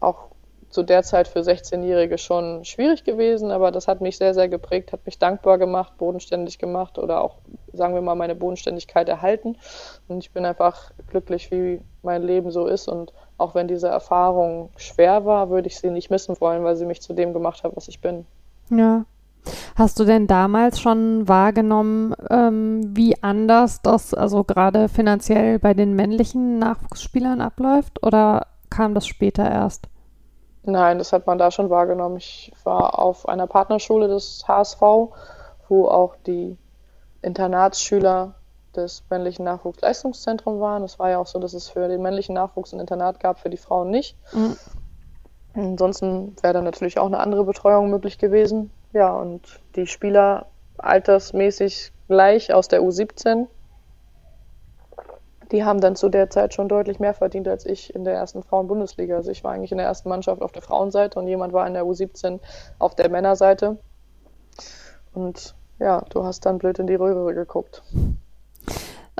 [0.00, 0.28] auch
[0.72, 4.92] zu der Zeit für 16-Jährige schon schwierig gewesen, aber das hat mich sehr, sehr geprägt,
[4.92, 7.36] hat mich dankbar gemacht, bodenständig gemacht oder auch,
[7.72, 9.58] sagen wir mal, meine Bodenständigkeit erhalten.
[10.08, 12.88] Und ich bin einfach glücklich, wie mein Leben so ist.
[12.88, 16.86] Und auch wenn diese Erfahrung schwer war, würde ich sie nicht missen wollen, weil sie
[16.86, 18.24] mich zu dem gemacht hat, was ich bin.
[18.70, 19.04] Ja,
[19.74, 25.94] Hast du denn damals schon wahrgenommen, ähm, wie anders das also gerade finanziell bei den
[25.94, 28.02] männlichen Nachwuchsspielern abläuft?
[28.02, 29.88] Oder kam das später erst?
[30.64, 32.18] Nein, das hat man da schon wahrgenommen.
[32.18, 34.80] Ich war auf einer Partnerschule des HSV,
[35.68, 36.56] wo auch die
[37.20, 38.34] Internatsschüler
[38.76, 40.82] des männlichen Nachwuchsleistungszentrums waren.
[40.84, 43.50] Es war ja auch so, dass es für den männlichen Nachwuchs ein Internat gab, für
[43.50, 44.16] die Frauen nicht.
[44.32, 44.56] Mhm.
[45.54, 48.70] Ansonsten wäre dann natürlich auch eine andere Betreuung möglich gewesen.
[48.92, 50.46] Ja, und die Spieler
[50.78, 53.46] altersmäßig gleich aus der U17,
[55.50, 58.42] die haben dann zu der Zeit schon deutlich mehr verdient als ich in der ersten
[58.42, 59.16] Frauen-Bundesliga.
[59.16, 61.74] Also ich war eigentlich in der ersten Mannschaft auf der Frauenseite und jemand war in
[61.74, 62.40] der U17
[62.78, 63.78] auf der Männerseite.
[65.12, 67.82] Und ja, du hast dann blöd in die Röhre geguckt.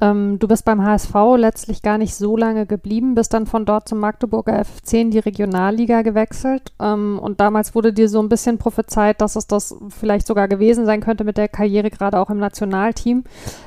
[0.00, 3.88] Ähm, du bist beim HSV letztlich gar nicht so lange geblieben, bist dann von dort
[3.88, 6.72] zum Magdeburger FC in die Regionalliga gewechselt.
[6.80, 10.86] Ähm, und damals wurde dir so ein bisschen prophezeit, dass es das vielleicht sogar gewesen
[10.86, 13.24] sein könnte mit der Karriere, gerade auch im Nationalteam.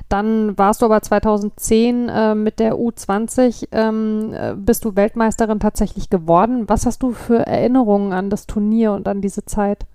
[0.09, 6.09] Dann warst du aber 2010 äh, mit der U20, ähm, äh, bist du Weltmeisterin tatsächlich
[6.09, 6.67] geworden.
[6.67, 9.85] Was hast du für Erinnerungen an das Turnier und an diese Zeit?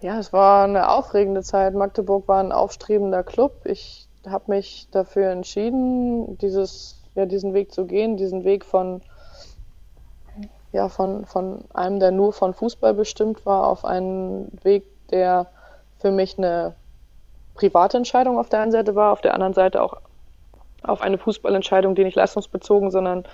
[0.00, 1.74] Ja, es war eine aufregende Zeit.
[1.74, 3.62] Magdeburg war ein aufstrebender Club.
[3.64, 9.00] Ich habe mich dafür entschieden, dieses, ja, diesen Weg zu gehen, diesen Weg von,
[10.72, 15.46] ja, von, von einem, der nur von Fußball bestimmt war, auf einen Weg, der
[15.98, 16.74] für mich eine
[17.54, 19.96] private Entscheidung auf der einen Seite war, auf der anderen Seite auch
[20.82, 23.24] auf eine Fußballentscheidung, die nicht leistungsbezogen, sondern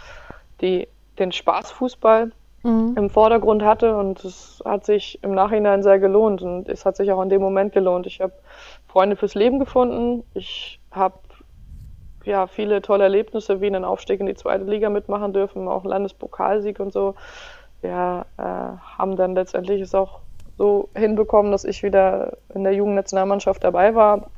[0.61, 2.95] die den Spaßfußball mhm.
[2.97, 7.13] im Vordergrund hatte und es hat sich im Nachhinein sehr gelohnt und es hat sich
[7.13, 8.07] auch in dem Moment gelohnt.
[8.07, 8.33] Ich habe
[8.87, 10.25] Freunde fürs Leben gefunden.
[10.35, 11.17] Ich habe
[12.25, 15.91] ja viele tolle Erlebnisse wie einen Aufstieg in die zweite Liga mitmachen dürfen, auch einen
[15.91, 17.15] Landespokalsieg und so.
[17.81, 20.21] Wir äh, haben dann letztendlich es auch
[20.57, 24.31] so hinbekommen, dass ich wieder in der Jugendnationalmannschaft dabei war.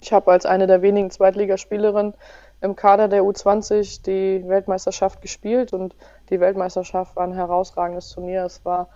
[0.00, 2.14] Ich habe als eine der wenigen Zweitligaspielerinnen
[2.62, 5.94] im Kader der U20 die Weltmeisterschaft gespielt und
[6.30, 8.44] die Weltmeisterschaft war ein herausragendes Turnier.
[8.44, 8.88] Es war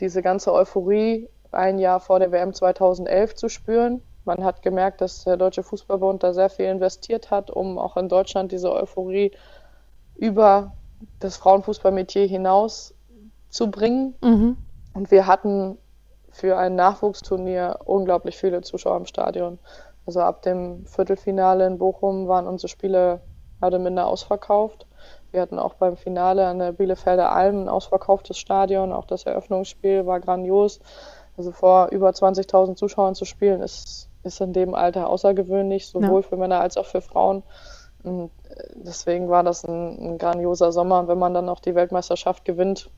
[0.00, 4.02] diese ganze Euphorie ein Jahr vor der WM 2011 zu spüren.
[4.26, 8.08] Man hat gemerkt, dass der Deutsche Fußballbund da sehr viel investiert hat, um auch in
[8.08, 9.30] Deutschland diese Euphorie
[10.16, 10.72] über
[11.20, 12.92] das Frauenfußballmetier hinaus
[13.48, 14.14] zu bringen.
[14.22, 14.56] Mhm.
[14.94, 15.78] Und wir hatten
[16.30, 19.58] für ein Nachwuchsturnier unglaublich viele Zuschauer im Stadion.
[20.06, 23.20] Also ab dem Viertelfinale in Bochum waren unsere Spiele
[23.60, 24.86] mehr oder minder ausverkauft.
[25.30, 28.92] Wir hatten auch beim Finale an der Bielefelder Alm ein ausverkauftes Stadion.
[28.92, 30.80] Auch das Eröffnungsspiel war grandios.
[31.36, 36.28] Also vor über 20.000 Zuschauern zu spielen, ist ist in dem Alter außergewöhnlich, sowohl ja.
[36.28, 37.42] für Männer als auch für Frauen.
[38.02, 41.00] Und äh, deswegen war das ein, ein grandioser Sommer.
[41.00, 42.90] Und wenn man dann noch die Weltmeisterschaft gewinnt,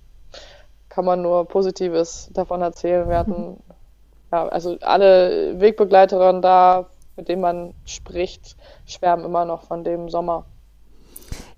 [0.89, 3.09] kann man nur Positives davon erzählen.
[3.09, 3.57] Wir hatten mhm.
[4.33, 6.87] ja, also alle Wegbegleiterinnen da,
[7.17, 10.47] mit denen man spricht, schwärmen immer noch von dem Sommer.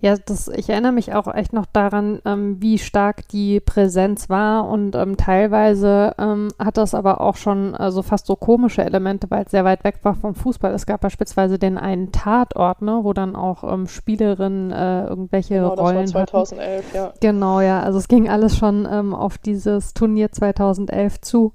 [0.01, 4.67] Ja, das, ich erinnere mich auch echt noch daran, ähm, wie stark die Präsenz war
[4.69, 9.45] und ähm, teilweise ähm, hat das aber auch schon also fast so komische Elemente, weil
[9.45, 10.73] es sehr weit weg war vom Fußball.
[10.73, 15.75] Es gab beispielsweise den einen Tatort, ne, wo dann auch ähm, Spielerinnen äh, irgendwelche genau,
[15.75, 16.97] Rollen das war 2011, hatten.
[16.97, 17.13] ja.
[17.21, 21.53] Genau, ja, also es ging alles schon ähm, auf dieses Turnier 2011 zu.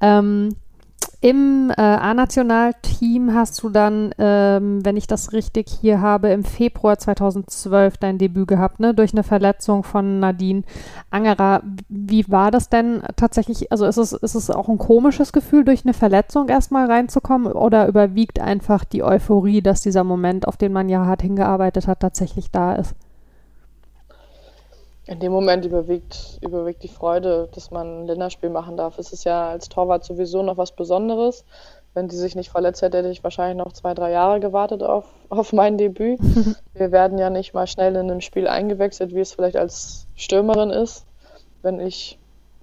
[0.00, 0.56] Ähm,
[1.24, 6.98] im äh, A-Nationalteam hast du dann, ähm, wenn ich das richtig hier habe, im Februar
[6.98, 8.92] 2012 dein Debüt gehabt, ne?
[8.92, 10.64] Durch eine Verletzung von Nadine
[11.08, 11.62] Angerer.
[11.88, 13.72] Wie war das denn tatsächlich?
[13.72, 17.88] Also ist es, ist es auch ein komisches Gefühl, durch eine Verletzung erstmal reinzukommen oder
[17.88, 22.50] überwiegt einfach die Euphorie, dass dieser Moment, auf den man ja hart hingearbeitet hat, tatsächlich
[22.50, 22.94] da ist?
[25.06, 28.98] In dem Moment überwiegt, überwiegt die Freude, dass man ein Länderspiel machen darf.
[28.98, 31.44] Es ist ja als Torwart sowieso noch was Besonderes.
[31.92, 35.04] Wenn die sich nicht verletzt hätte, hätte ich wahrscheinlich noch zwei, drei Jahre gewartet auf,
[35.28, 36.20] auf mein Debüt.
[36.74, 40.70] Wir werden ja nicht mal schnell in einem Spiel eingewechselt, wie es vielleicht als Stürmerin
[40.70, 41.04] ist.
[41.62, 42.18] Wenn ich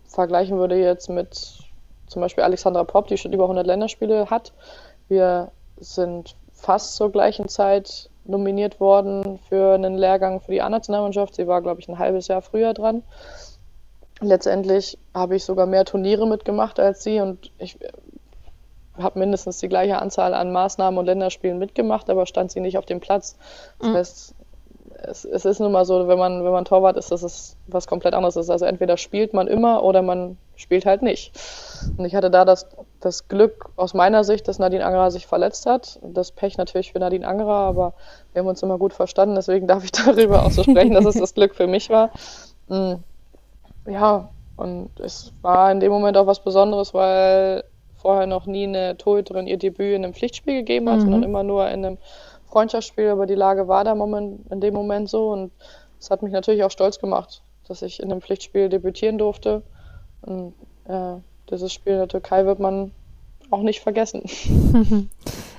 [0.08, 1.62] vergleichen würde jetzt mit
[2.08, 4.52] zum Beispiel Alexandra Popp, die schon über 100 Länderspiele hat.
[5.08, 11.36] Wir sind fast zur gleichen Zeit nominiert worden für einen Lehrgang für die A-Nationalmannschaft.
[11.36, 13.04] Sie war, glaube ich, ein halbes Jahr früher dran.
[14.20, 17.80] Letztendlich habe ich sogar mehr Turniere mitgemacht als sie und ich
[18.98, 22.86] habe mindestens die gleiche Anzahl an Maßnahmen und Länderspielen mitgemacht, aber stand sie nicht auf
[22.86, 23.38] dem Platz.
[23.80, 23.94] Das mhm.
[23.96, 24.36] heißt,
[25.04, 27.88] es, es, ist nun mal so, wenn man, wenn man Torwart ist, dass es was
[27.88, 28.50] komplett anderes ist.
[28.50, 31.32] Also entweder spielt man immer oder man spielt halt nicht.
[31.98, 32.68] Und ich hatte da das,
[33.00, 36.00] das Glück aus meiner Sicht, dass Nadine Angerer sich verletzt hat.
[36.04, 37.94] Das Pech natürlich für Nadine Angerer, aber
[38.34, 41.16] wir haben uns immer gut verstanden, deswegen darf ich darüber auch so sprechen, dass es
[41.16, 42.12] das Glück für mich war.
[42.68, 42.96] Mm,
[43.88, 47.64] ja, und es war in dem Moment auch was Besonderes, weil
[47.96, 51.02] vorher noch nie eine Torhüterin ihr Debüt in einem Pflichtspiel gegeben hat, mhm.
[51.02, 51.98] sondern immer nur in einem
[52.52, 55.52] Freundschaftsspiel, aber die Lage war da moment, in dem Moment so und
[56.00, 59.62] das hat mich natürlich auch stolz gemacht, dass ich in dem Pflichtspiel debütieren durfte.
[60.22, 60.54] Und
[60.86, 61.16] äh,
[61.50, 62.92] dieses Spiel in der Türkei wird man
[63.52, 64.24] auch nicht vergessen.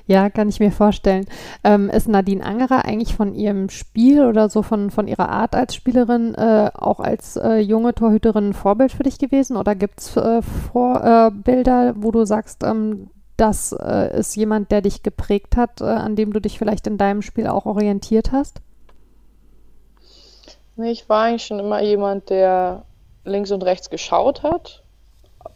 [0.07, 1.27] Ja, kann ich mir vorstellen.
[1.63, 5.75] Ähm, ist Nadine Angerer eigentlich von ihrem Spiel oder so von, von ihrer Art als
[5.75, 9.57] Spielerin äh, auch als äh, junge Torhüterin ein Vorbild für dich gewesen?
[9.57, 13.11] Oder gibt es äh, Vorbilder, wo du sagst, ähm,
[13.43, 16.97] das äh, ist jemand, der dich geprägt hat, äh, an dem du dich vielleicht in
[16.97, 18.61] deinem Spiel auch orientiert hast?
[20.77, 22.85] Nee, ich war eigentlich schon immer jemand, der
[23.25, 24.85] links und rechts geschaut hat.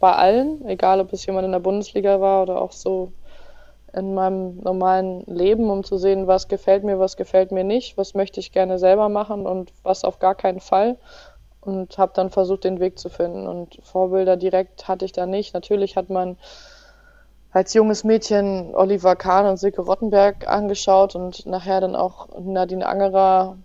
[0.01, 3.13] Bei allen, egal ob es jemand in der Bundesliga war oder auch so
[3.93, 8.13] in meinem normalen Leben, um zu sehen, was gefällt mir, was gefällt mir nicht, was
[8.13, 10.97] möchte ich gerne selber machen und was auf gar keinen Fall.
[11.61, 13.47] Und habe dann versucht, den Weg zu finden.
[13.47, 15.53] Und Vorbilder direkt hatte ich da nicht.
[15.53, 16.37] Natürlich hat man
[17.57, 23.57] als junges Mädchen Oliver Kahn und Silke Rottenberg angeschaut und nachher dann auch Nadine Angerer,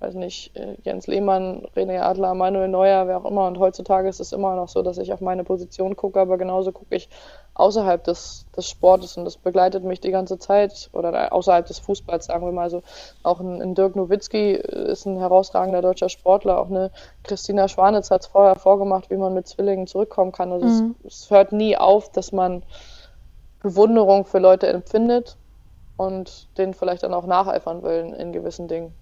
[0.00, 3.46] weiß nicht, äh, Jens Lehmann, René Adler, Manuel Neuer, wer auch immer.
[3.46, 6.72] Und heutzutage ist es immer noch so, dass ich auf meine Position gucke, aber genauso
[6.72, 7.10] gucke ich
[7.52, 12.24] außerhalb des, des Sportes und das begleitet mich die ganze Zeit oder außerhalb des Fußballs,
[12.24, 12.82] sagen wir mal so.
[13.24, 16.58] Auch ein, ein Dirk Nowitzki ist ein herausragender deutscher Sportler.
[16.58, 16.90] Auch eine
[17.24, 20.50] Christina Schwanitz hat es vorher vorgemacht, wie man mit Zwillingen zurückkommen kann.
[20.50, 20.94] Also mhm.
[21.04, 22.62] es, es hört nie auf, dass man
[23.64, 25.38] Bewunderung für Leute empfindet
[25.96, 28.92] und denen vielleicht dann auch nacheifern will in gewissen Dingen.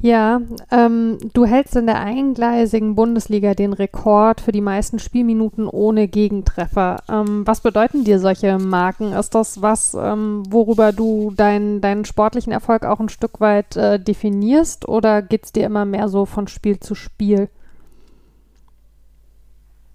[0.00, 0.40] Ja,
[0.72, 6.98] ähm, du hältst in der eingleisigen Bundesliga den Rekord für die meisten Spielminuten ohne Gegentreffer.
[7.08, 9.12] Ähm, was bedeuten dir solche Marken?
[9.12, 14.00] Ist das was, ähm, worüber du dein, deinen sportlichen Erfolg auch ein Stück weit äh,
[14.00, 17.48] definierst oder geht es dir immer mehr so von Spiel zu Spiel?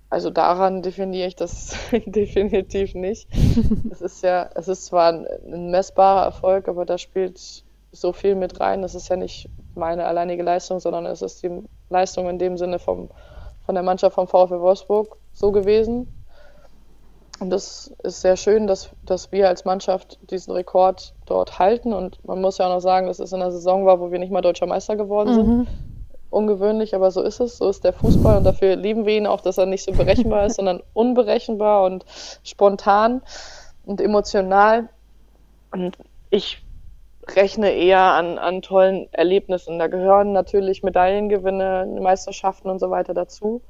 [0.09, 3.27] Also daran definiere ich das definitiv nicht.
[3.91, 8.35] es ist ja, es ist zwar ein, ein messbarer Erfolg, aber da spielt so viel
[8.35, 8.81] mit rein.
[8.81, 12.79] Das ist ja nicht meine alleinige Leistung, sondern es ist die Leistung in dem Sinne
[12.79, 13.09] vom,
[13.65, 16.07] von der Mannschaft vom VfL Wolfsburg so gewesen.
[17.39, 21.93] Und das ist sehr schön, dass, dass wir als Mannschaft diesen Rekord dort halten.
[21.93, 24.19] Und man muss ja auch noch sagen, dass es in der Saison war, wo wir
[24.19, 25.47] nicht mal deutscher Meister geworden sind.
[25.47, 25.67] Mhm.
[26.29, 27.57] Ungewöhnlich, aber so ist es.
[27.57, 28.37] So ist der Fußball.
[28.37, 32.05] Und dafür lieben wir ihn auch, dass er nicht so berechenbar ist, sondern unberechenbar und
[32.43, 33.21] spontan
[33.85, 34.89] und emotional.
[35.71, 35.97] Und
[36.29, 36.63] ich
[37.35, 39.79] rechne eher an, an tollen Erlebnissen.
[39.79, 43.61] Da gehören natürlich Medaillengewinne, Meisterschaften und so weiter dazu.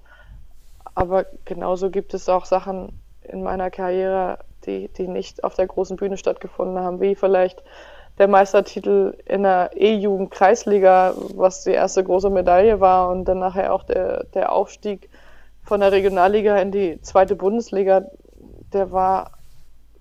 [0.96, 5.98] Aber genauso gibt es auch Sachen in meiner Karriere, die, die nicht auf der großen
[5.98, 7.64] Bühne stattgefunden haben, wie vielleicht
[8.18, 13.84] der Meistertitel in der E-Jugend-Kreisliga, was die erste große Medaille war und dann nachher auch
[13.84, 15.10] der, der Aufstieg
[15.64, 18.04] von der Regionalliga in die zweite Bundesliga,
[18.74, 19.32] der war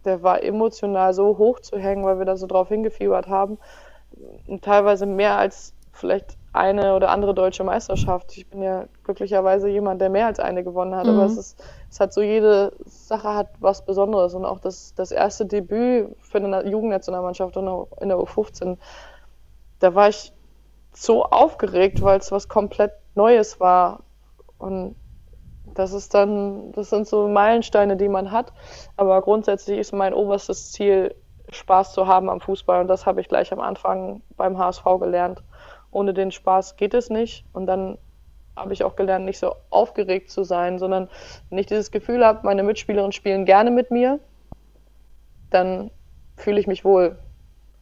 [0.06, 3.58] der war emotional so hoch zu hängen, weil wir da so drauf hingefiebert haben.
[4.46, 8.36] Und teilweise mehr als vielleicht eine oder andere deutsche Meisterschaft.
[8.36, 11.12] Ich bin ja glücklicherweise jemand, der mehr als eine gewonnen hat, mhm.
[11.12, 15.12] aber es ist, es hat so jede Sache hat was Besonderes und auch das, das
[15.12, 17.64] erste Debüt für eine Jugendnationalmannschaft in
[18.08, 18.78] der U15,
[19.80, 20.32] da war ich
[20.92, 24.00] so aufgeregt, weil es was komplett Neues war
[24.58, 24.96] und
[25.74, 28.52] das ist dann, das sind so Meilensteine, die man hat.
[28.96, 31.14] Aber grundsätzlich ist mein oberstes Ziel,
[31.50, 32.80] Spaß zu haben am Fußball.
[32.80, 35.42] Und das habe ich gleich am Anfang beim HSV gelernt.
[35.96, 37.46] Ohne den Spaß geht es nicht.
[37.54, 37.96] Und dann
[38.54, 41.08] habe ich auch gelernt, nicht so aufgeregt zu sein, sondern
[41.48, 44.20] wenn ich dieses Gefühl habe, meine Mitspielerinnen spielen gerne mit mir,
[45.48, 45.90] dann
[46.36, 47.16] fühle ich mich wohl.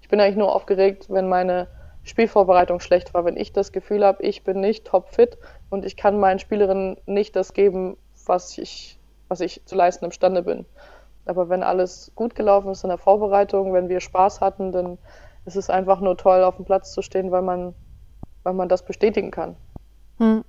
[0.01, 1.67] Ich bin eigentlich nur aufgeregt, wenn meine
[2.05, 5.37] Spielvorbereitung schlecht war, wenn ich das Gefühl habe, ich bin nicht topfit
[5.69, 7.97] und ich kann meinen Spielerinnen nicht das geben,
[8.27, 8.97] was ich,
[9.27, 10.67] was ich zu leisten imstande bin.
[11.27, 14.99] Aber wenn alles gut gelaufen ist in der Vorbereitung, wenn wir Spaß hatten, dann
[15.47, 17.75] ist es einfach nur toll, auf dem Platz zu stehen, weil man,
[18.45, 19.57] weil man das bestätigen kann.
[20.19, 20.45] Hm.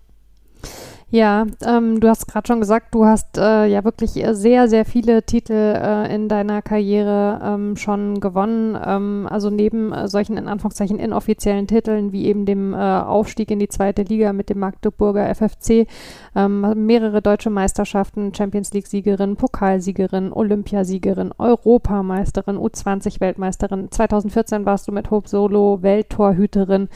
[1.11, 5.21] Ja, ähm, du hast gerade schon gesagt, du hast äh, ja wirklich sehr, sehr viele
[5.23, 8.75] Titel äh, in deiner Karriere ähm, schon gewonnen.
[8.83, 13.59] Ähm, also neben äh, solchen in Anführungszeichen inoffiziellen Titeln wie eben dem äh, Aufstieg in
[13.59, 15.87] die zweite Liga mit dem Magdeburger FFC,
[16.35, 23.91] ähm, mehrere deutsche Meisterschaften, Champions League-Siegerin, Pokalsiegerin, Olympiasiegerin, Europameisterin, U20-Weltmeisterin.
[23.91, 26.89] 2014 warst du mit Hope Solo Welttorhüterin.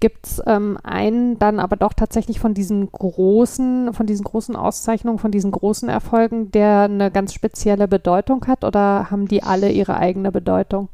[0.00, 5.18] Gibt es ähm, einen dann aber doch tatsächlich von diesen großen, von diesen großen Auszeichnungen,
[5.18, 9.96] von diesen großen Erfolgen, der eine ganz spezielle Bedeutung hat oder haben die alle ihre
[9.96, 10.88] eigene Bedeutung?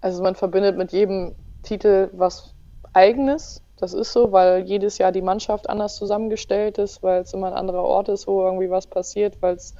[0.00, 2.54] Also man verbindet mit jedem Titel was
[2.92, 3.62] Eigenes.
[3.78, 7.52] Das ist so, weil jedes Jahr die Mannschaft anders zusammengestellt ist, weil es immer ein
[7.52, 9.74] anderer Ort ist, wo irgendwie was passiert, weil es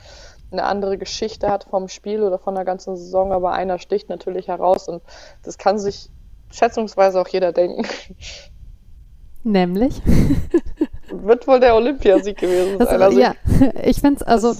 [0.51, 4.49] eine andere Geschichte hat vom Spiel oder von der ganzen Saison, aber einer sticht natürlich
[4.49, 5.03] heraus und
[5.43, 6.11] das kann sich
[6.51, 7.87] schätzungsweise auch jeder denken.
[9.43, 10.03] Nämlich?
[11.25, 13.03] Wird wohl der Olympiasieg gewesen sein.
[13.03, 13.35] Also ja,
[13.85, 14.55] ich finde es also,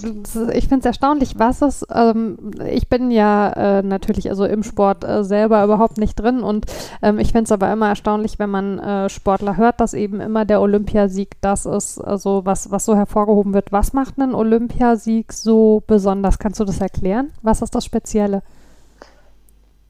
[0.53, 2.37] ich erstaunlich, was es, ähm,
[2.69, 6.65] ich bin ja äh, natürlich also im Sport äh, selber überhaupt nicht drin und
[7.01, 10.45] ähm, ich finde es aber immer erstaunlich, wenn man äh, Sportler hört, dass eben immer
[10.45, 13.71] der Olympiasieg das ist, also was, was so hervorgehoben wird.
[13.71, 16.39] Was macht einen Olympiasieg so besonders?
[16.39, 17.31] Kannst du das erklären?
[17.41, 18.41] Was ist das Spezielle?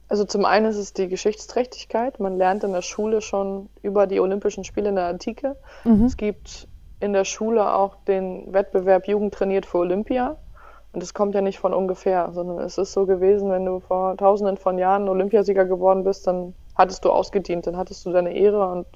[0.10, 2.20] Also zum einen ist es die Geschichtsträchtigkeit.
[2.20, 5.58] Man lernt in der Schule schon über die Olympischen Spiele in der Antike.
[5.84, 6.05] Mhm.
[6.05, 6.68] Es gibt
[6.99, 10.38] in der Schule auch den Wettbewerb Jugend trainiert für Olympia.
[10.93, 14.16] Und das kommt ja nicht von ungefähr, sondern es ist so gewesen, wenn du vor
[14.18, 18.68] tausenden von Jahren Olympiasieger geworden bist, dann hattest du ausgedient, dann hattest du deine Ehre
[18.68, 18.88] und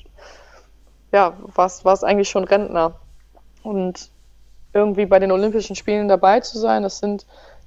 [1.11, 2.95] ja, warst, warst eigentlich schon Rentner.
[3.63, 4.09] Und
[4.73, 7.25] irgendwie bei den Olympischen Spielen dabei zu sein, das sind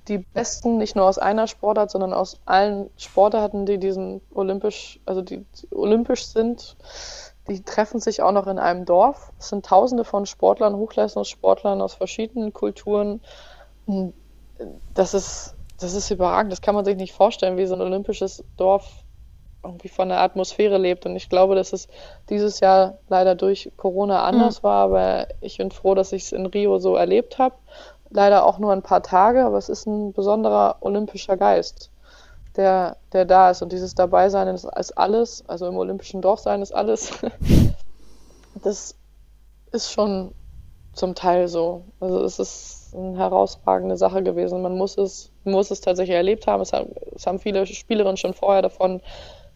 [0.09, 5.23] die Besten, nicht nur aus einer Sportart, sondern aus allen Sportarten, die diesen olympisch, also
[5.23, 6.77] die, die olympisch sind,
[7.49, 9.33] die treffen sich auch noch in einem Dorf.
[9.39, 13.21] Es sind Tausende von Sportlern, Hochleistungssportlern aus verschiedenen Kulturen.
[14.95, 16.53] Das ist, das ist überragend.
[16.53, 19.05] Das kann man sich nicht vorstellen, wie so ein olympisches Dorf
[19.63, 21.07] irgendwie von der Atmosphäre lebt.
[21.07, 21.89] Und ich glaube, dass es
[22.29, 24.67] dieses Jahr leider durch Corona anders mhm.
[24.67, 27.55] war, aber ich bin froh, dass ich es in Rio so erlebt habe
[28.15, 31.91] leider auch nur ein paar Tage, aber es ist ein besonderer olympischer Geist,
[32.57, 33.61] der, der da ist.
[33.61, 37.11] Und dieses Dabeisein ist, ist alles, also im olympischen Dorf sein ist alles.
[38.63, 38.95] das
[39.73, 40.33] ist schon
[40.93, 41.83] zum Teil so.
[41.99, 44.63] Also es ist eine herausragende Sache gewesen.
[44.63, 46.63] Man muss es, muss es tatsächlich erlebt haben.
[46.63, 49.01] Es haben, es haben viele Spielerinnen schon vorher davon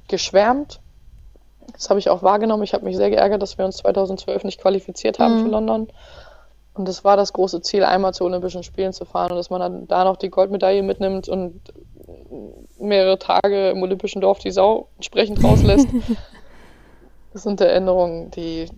[0.08, 0.80] geschwärmt.
[1.72, 2.64] Das habe ich auch wahrgenommen.
[2.64, 5.44] Ich habe mich sehr geärgert, dass wir uns 2012 nicht qualifiziert haben mhm.
[5.44, 5.88] für London.
[6.78, 9.60] Und das war das große Ziel, einmal zu Olympischen Spielen zu fahren und dass man
[9.60, 11.60] dann da noch die Goldmedaille mitnimmt und
[12.78, 15.88] mehrere Tage im Olympischen Dorf die Sau entsprechend rauslässt.
[17.32, 18.70] das sind Erinnerungen, die,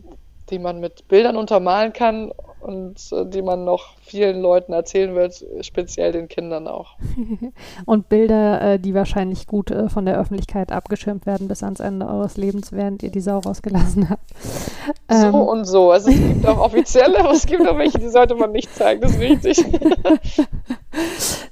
[0.49, 5.45] die man mit Bildern untermalen kann und äh, die man noch vielen Leuten erzählen wird,
[5.63, 6.97] speziell den Kindern auch.
[7.87, 12.07] und Bilder, äh, die wahrscheinlich gut äh, von der Öffentlichkeit abgeschirmt werden bis ans Ende
[12.07, 14.31] eures Lebens, während ihr die Sau rausgelassen habt.
[15.09, 15.91] Ähm, so und so.
[15.91, 19.01] Also es gibt auch offizielle, aber es gibt auch welche, die sollte man nicht zeigen,
[19.01, 19.65] das ist richtig.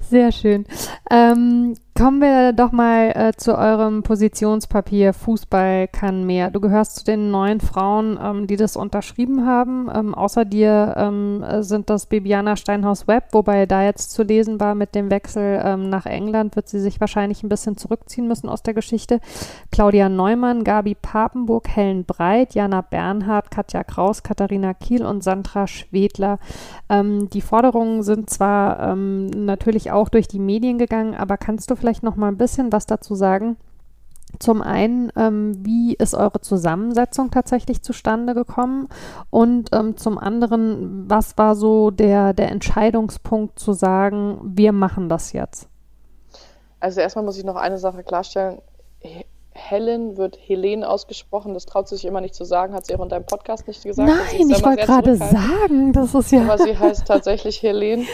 [0.09, 0.65] Sehr schön.
[1.11, 6.49] Ähm, Kommen wir doch mal äh, zu eurem Positionspapier Fußball kann mehr.
[6.49, 9.89] Du gehörst zu den neun Frauen, ähm, die das unterschrieben haben.
[9.93, 14.95] Ähm, außer dir ähm, sind das Bibiana Steinhaus-Webb, wobei da jetzt zu lesen war, mit
[14.95, 18.73] dem Wechsel ähm, nach England wird sie sich wahrscheinlich ein bisschen zurückziehen müssen aus der
[18.73, 19.19] Geschichte.
[19.69, 26.39] Claudia Neumann, Gabi Papenburg, Helen Breit, Jana Bernhard, Katja Kraus, Katharina Kiel und Sandra Schwedler.
[26.87, 31.75] Ähm, die Forderungen sind zwar ähm, natürlich auch durch die Medien gegangen, aber kannst du
[31.75, 33.57] vielleicht vielleicht noch mal ein bisschen was dazu sagen?
[34.37, 38.89] Zum einen, ähm, wie ist eure Zusammensetzung tatsächlich zustande gekommen?
[39.31, 45.33] Und ähm, zum anderen, was war so der, der Entscheidungspunkt zu sagen, wir machen das
[45.33, 45.67] jetzt?
[46.79, 48.61] Also erstmal muss ich noch eine Sache klarstellen.
[49.59, 51.53] Helen wird Helene ausgesprochen.
[51.53, 53.83] Das traut sie sich immer nicht zu sagen, hat sie auch in deinem Podcast nicht
[53.83, 54.07] gesagt.
[54.07, 56.41] Nein, ich wollte gerade sagen, das ist ja.
[56.41, 58.05] Aber sie heißt tatsächlich Helene.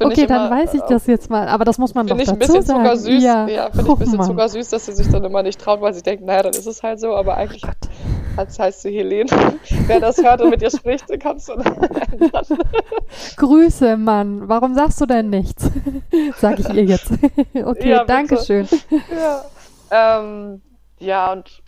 [0.00, 1.48] Okay, dann immer, weiß ich das jetzt mal.
[1.48, 2.40] Aber das muss man doch dazu sagen.
[2.40, 3.22] Finde ich ein bisschen zuckersüß.
[3.22, 5.94] Ja, ja finde ich ein bisschen zuckersüß, dass sie sich dann immer nicht traut, weil
[5.94, 7.14] sie denkt, naja, dann ist es halt so.
[7.14, 9.30] Aber eigentlich oh heißt sie Helene.
[9.86, 11.76] Wer das hört und mit ihr spricht, kannst du dann
[13.36, 14.48] Grüße, Mann.
[14.48, 15.70] Warum sagst du denn nichts?
[16.38, 17.10] Sag ich ihr jetzt.
[17.64, 18.68] okay, ja, danke schön.
[18.90, 19.44] Ja.
[19.92, 20.62] Ähm,
[20.98, 21.62] ja, und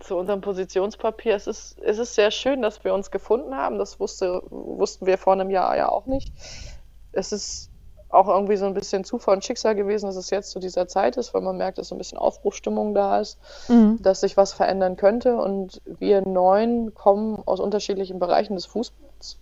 [0.00, 3.78] zu unserem Positionspapier, es ist, es ist sehr schön, dass wir uns gefunden haben.
[3.78, 6.32] Das wusste, wussten wir vor einem Jahr ja auch nicht.
[7.12, 7.70] Es ist
[8.08, 11.16] auch irgendwie so ein bisschen Zufall und Schicksal gewesen, dass es jetzt zu dieser Zeit
[11.16, 13.98] ist, weil man merkt, dass so ein bisschen Aufbruchstimmung da ist, mhm.
[14.02, 15.36] dass sich was verändern könnte.
[15.36, 19.38] Und wir neun kommen aus unterschiedlichen Bereichen des Fußballs.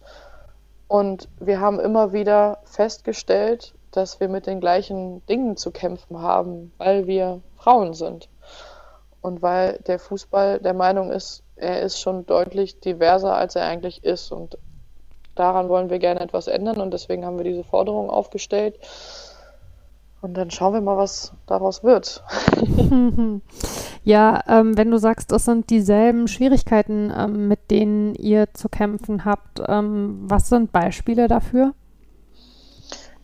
[0.87, 6.73] Und wir haben immer wieder festgestellt, dass wir mit den gleichen Dingen zu kämpfen haben,
[6.77, 8.29] weil wir Frauen sind.
[9.21, 14.05] Und weil der Fußball der Meinung ist, er ist schon deutlich diverser, als er eigentlich
[14.05, 14.31] ist.
[14.31, 14.57] Und
[15.35, 18.79] daran wollen wir gerne etwas ändern und deswegen haben wir diese Forderung aufgestellt.
[20.21, 22.25] Und dann schauen wir mal, was daraus wird.
[24.05, 29.25] ja, ähm, wenn du sagst, es sind dieselben Schwierigkeiten, ähm, mit denen ihr zu kämpfen
[29.25, 31.73] habt, ähm, was sind Beispiele dafür?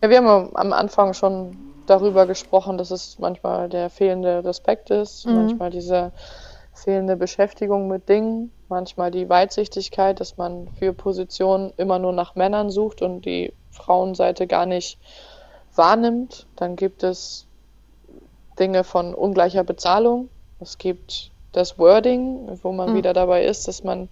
[0.01, 5.25] Ja, wir haben am Anfang schon darüber gesprochen, dass es manchmal der fehlende Respekt ist,
[5.25, 5.35] mhm.
[5.35, 6.13] manchmal diese
[6.73, 12.69] fehlende Beschäftigung mit Dingen, manchmal die Weitsichtigkeit, dass man für Positionen immer nur nach Männern
[12.69, 14.99] sucht und die Frauenseite gar nicht
[15.75, 16.47] wahrnimmt.
[16.55, 17.47] Dann gibt es
[18.59, 20.29] Dinge von ungleicher Bezahlung.
[20.59, 22.95] Es gibt das Wording, wo man Mhm.
[22.95, 24.09] wieder dabei ist, dass man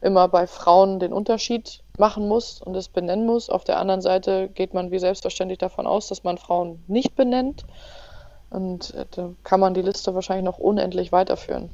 [0.00, 3.50] immer bei Frauen den Unterschied machen muss und es benennen muss.
[3.50, 7.64] Auf der anderen Seite geht man wie selbstverständlich davon aus, dass man Frauen nicht benennt.
[8.50, 11.70] Und äh, da kann man die Liste wahrscheinlich noch unendlich weiterführen.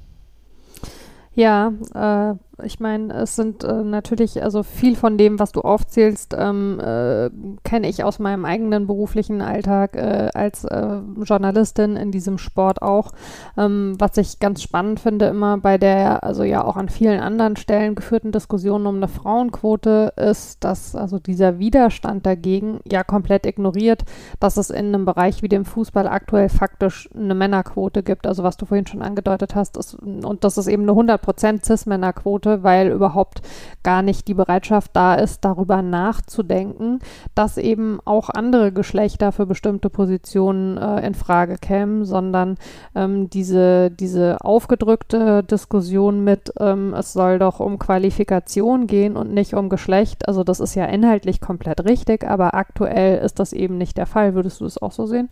[1.35, 2.35] Ja, äh,
[2.65, 7.31] ich meine, es sind äh, natürlich, also viel von dem, was du aufzählst, ähm, äh,
[7.65, 13.13] kenne ich aus meinem eigenen beruflichen Alltag äh, als äh, Journalistin in diesem Sport auch.
[13.57, 17.57] Ähm, was ich ganz spannend finde, immer bei der, also ja auch an vielen anderen
[17.57, 24.05] Stellen geführten Diskussionen um eine Frauenquote, ist, dass also dieser Widerstand dagegen ja komplett ignoriert,
[24.41, 28.27] dass es in einem Bereich wie dem Fußball aktuell faktisch eine Männerquote gibt.
[28.27, 32.50] Also was du vorhin schon angedeutet hast, ist, und das ist eben eine 100% Cis-Männerquote,
[32.63, 33.43] weil überhaupt
[33.83, 36.99] gar nicht die Bereitschaft da ist, darüber nachzudenken,
[37.35, 42.57] dass eben auch andere Geschlechter für bestimmte Positionen äh, in Frage kämen, sondern
[42.95, 49.55] ähm, diese, diese aufgedrückte Diskussion mit, ähm, es soll doch um Qualifikation gehen und nicht
[49.55, 53.97] um Geschlecht, also das ist ja inhaltlich komplett richtig, aber aktuell ist das eben nicht
[53.97, 54.35] der Fall.
[54.35, 55.29] Würdest du das auch so sehen?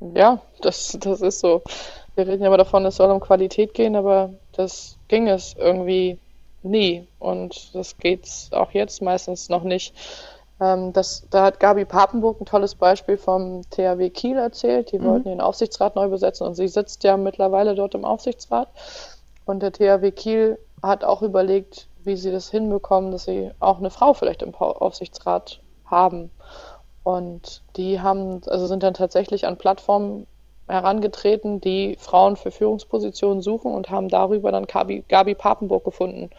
[0.00, 1.62] Ja, das, das ist so.
[2.14, 6.18] Wir reden ja immer davon, es soll um Qualität gehen, aber das ging es irgendwie
[6.64, 7.06] nie.
[7.20, 9.94] Und das geht auch jetzt meistens noch nicht.
[10.60, 14.90] Ähm, das, da hat Gabi Papenburg ein tolles Beispiel vom THW Kiel erzählt.
[14.90, 15.04] Die Mhm.
[15.04, 18.68] wollten den Aufsichtsrat neu besetzen und sie sitzt ja mittlerweile dort im Aufsichtsrat.
[19.44, 23.90] Und der THW Kiel hat auch überlegt, wie sie das hinbekommen, dass sie auch eine
[23.90, 26.32] Frau vielleicht im Aufsichtsrat haben.
[27.04, 30.26] Und die haben, also sind dann tatsächlich an Plattformen
[30.68, 36.30] herangetreten, die Frauen für Führungspositionen suchen und haben darüber dann Gabi, Gabi Papenburg gefunden.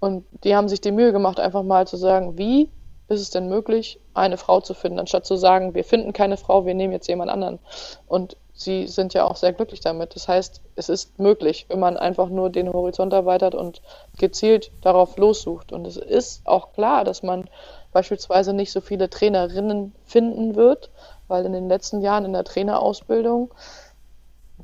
[0.00, 2.68] Und die haben sich die Mühe gemacht, einfach mal zu sagen, wie
[3.08, 6.66] ist es denn möglich, eine Frau zu finden, anstatt zu sagen, wir finden keine Frau,
[6.66, 7.60] wir nehmen jetzt jemand anderen.
[8.08, 10.16] Und sie sind ja auch sehr glücklich damit.
[10.16, 13.80] Das heißt, es ist möglich, wenn man einfach nur den Horizont erweitert und
[14.18, 15.72] gezielt darauf lossucht.
[15.72, 17.48] Und es ist auch klar, dass man
[17.92, 20.90] beispielsweise nicht so viele Trainerinnen finden wird,
[21.28, 23.52] weil in den letzten Jahren in der Trainerausbildung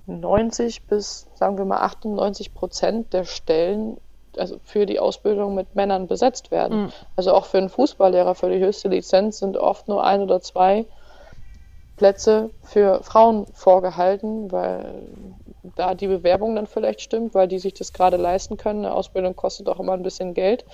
[0.07, 3.99] 90 bis, sagen wir mal, 98 Prozent der Stellen
[4.39, 6.85] also für die Ausbildung mit Männern besetzt werden.
[6.85, 6.93] Mhm.
[7.17, 10.87] Also auch für einen Fußballlehrer für die höchste Lizenz sind oft nur ein oder zwei
[11.97, 15.07] Plätze für Frauen vorgehalten, weil
[15.77, 18.85] da die Bewerbung dann vielleicht stimmt, weil die sich das gerade leisten können.
[18.85, 20.65] Eine Ausbildung kostet auch immer ein bisschen Geld.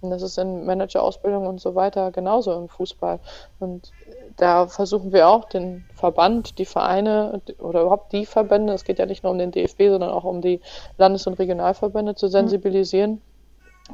[0.00, 3.18] Und das ist in Managerausbildung und so weiter genauso im Fußball.
[3.58, 3.92] Und
[4.38, 9.06] da versuchen wir auch den Verband, die Vereine oder überhaupt die Verbände, es geht ja
[9.06, 10.60] nicht nur um den DFB, sondern auch um die
[10.96, 13.20] Landes- und Regionalverbände zu sensibilisieren,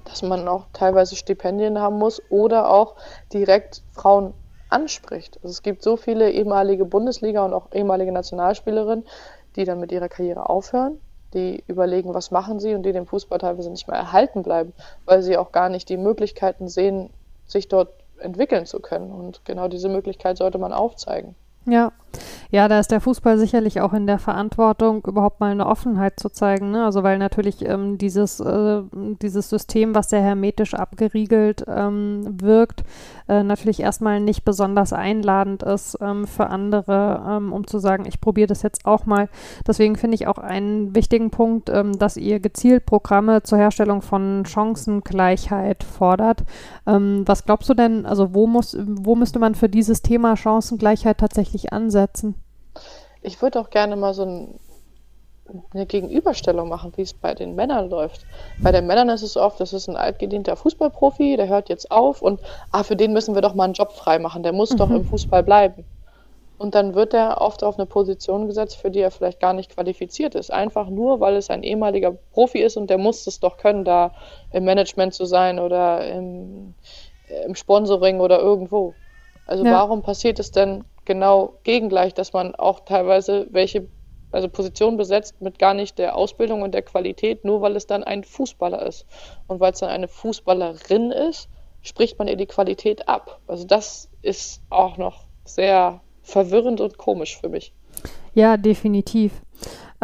[0.05, 2.95] dass man auch teilweise Stipendien haben muss oder auch
[3.33, 4.35] direkt Frauen
[4.69, 5.39] anspricht.
[5.43, 9.07] Also es gibt so viele ehemalige Bundesliga und auch ehemalige Nationalspielerinnen,
[9.57, 10.99] die dann mit ihrer Karriere aufhören,
[11.33, 14.75] die überlegen, was machen sie und die dem Fußball teilweise nicht mehr erhalten bleiben,
[15.07, 17.11] weil sie auch gar nicht die Möglichkeiten sehen,
[17.47, 19.13] sich dort entwickeln zu können.
[19.13, 21.35] Und genau diese Möglichkeit sollte man aufzeigen.
[21.67, 21.93] Ja.
[22.51, 26.29] Ja, da ist der Fußball sicherlich auch in der Verantwortung, überhaupt mal eine Offenheit zu
[26.29, 26.71] zeigen.
[26.71, 26.85] Ne?
[26.85, 28.83] Also weil natürlich ähm, dieses, äh,
[29.23, 32.85] dieses System, was sehr hermetisch abgeriegelt ähm, wirkt,
[33.29, 38.21] äh, natürlich erstmal nicht besonders einladend ist ähm, für andere, ähm, um zu sagen, ich
[38.21, 39.29] probiere das jetzt auch mal.
[39.67, 44.45] Deswegen finde ich auch einen wichtigen Punkt, ähm, dass ihr gezielt Programme zur Herstellung von
[44.47, 46.45] Chancengleichheit fordert.
[46.87, 51.19] Ähm, was glaubst du denn, also wo muss, wo müsste man für dieses Thema Chancengleichheit
[51.19, 52.04] tatsächlich ansetzen?
[53.23, 54.61] Ich würde auch gerne mal so ein,
[55.73, 58.27] eine Gegenüberstellung machen, wie es bei den Männern läuft.
[58.63, 62.23] Bei den Männern ist es oft, das ist ein altgedienter Fußballprofi, der hört jetzt auf
[62.23, 62.41] und
[62.71, 65.43] ah, für den müssen wir doch mal einen Job freimachen, der muss doch im Fußball
[65.43, 65.87] bleiben.
[66.57, 69.75] Und dann wird er oft auf eine Position gesetzt, für die er vielleicht gar nicht
[69.75, 70.53] qualifiziert ist.
[70.53, 74.13] Einfach nur, weil es ein ehemaliger Profi ist und der muss es doch können, da
[74.53, 76.75] im Management zu sein oder im,
[77.47, 78.95] im Sponsoring oder irgendwo.
[79.47, 79.73] Also Ja.
[79.73, 83.89] warum passiert es denn genau gegengleich, dass man auch teilweise welche
[84.33, 88.03] also Position besetzt mit gar nicht der Ausbildung und der Qualität, nur weil es dann
[88.03, 89.07] ein Fußballer ist.
[89.47, 91.49] Und weil es dann eine Fußballerin ist,
[91.83, 93.41] spricht man ihr die Qualität ab.
[93.47, 97.73] Also das ist auch noch sehr verwirrend und komisch für mich.
[98.35, 99.33] Ja, definitiv.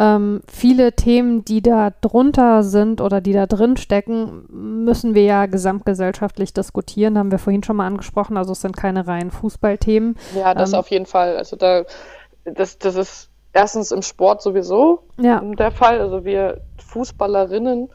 [0.01, 5.45] Ähm, viele Themen, die da drunter sind oder die da drin stecken, müssen wir ja
[5.45, 8.39] gesamtgesellschaftlich diskutieren, haben wir vorhin schon mal angesprochen.
[8.39, 10.17] Also es sind keine reinen Fußballthemen.
[10.35, 10.79] Ja, das Ähm.
[10.79, 11.37] auf jeden Fall.
[11.37, 11.85] Also da,
[12.45, 16.01] das, das ist erstens im Sport sowieso Ja, der Fall.
[16.01, 17.91] Also wir Fußballerinnen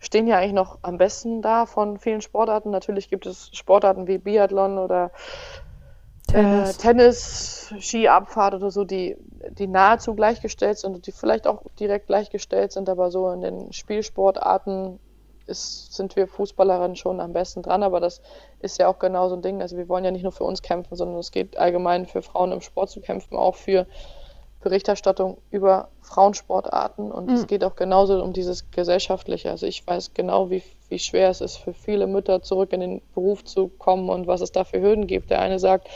[0.00, 2.70] stehen ja eigentlich noch am besten da von vielen Sportarten.
[2.70, 5.12] Natürlich gibt es Sportarten wie Biathlon oder
[6.28, 9.16] Tennis, äh, Tennis Skiabfahrt oder so, die,
[9.50, 13.72] die nahezu gleichgestellt sind und die vielleicht auch direkt gleichgestellt sind, aber so in den
[13.72, 15.00] Spielsportarten
[15.46, 18.20] ist, sind wir Fußballerinnen schon am besten dran, aber das
[18.60, 19.62] ist ja auch genau so ein Ding.
[19.62, 22.52] Also wir wollen ja nicht nur für uns kämpfen, sondern es geht allgemein für Frauen
[22.52, 23.86] im Sport zu kämpfen, auch für
[24.60, 27.34] Berichterstattung über Frauensportarten und mhm.
[27.34, 29.50] es geht auch genauso um dieses Gesellschaftliche.
[29.50, 33.02] Also ich weiß genau, wie, wie schwer es ist für viele Mütter zurück in den
[33.14, 35.30] Beruf zu kommen und was es da für Hürden gibt.
[35.30, 35.88] Der eine sagt,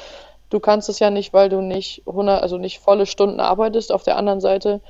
[0.51, 3.91] du kannst es ja nicht, weil du nicht 100, also nicht volle Stunden arbeitest.
[3.91, 4.81] Auf der anderen Seite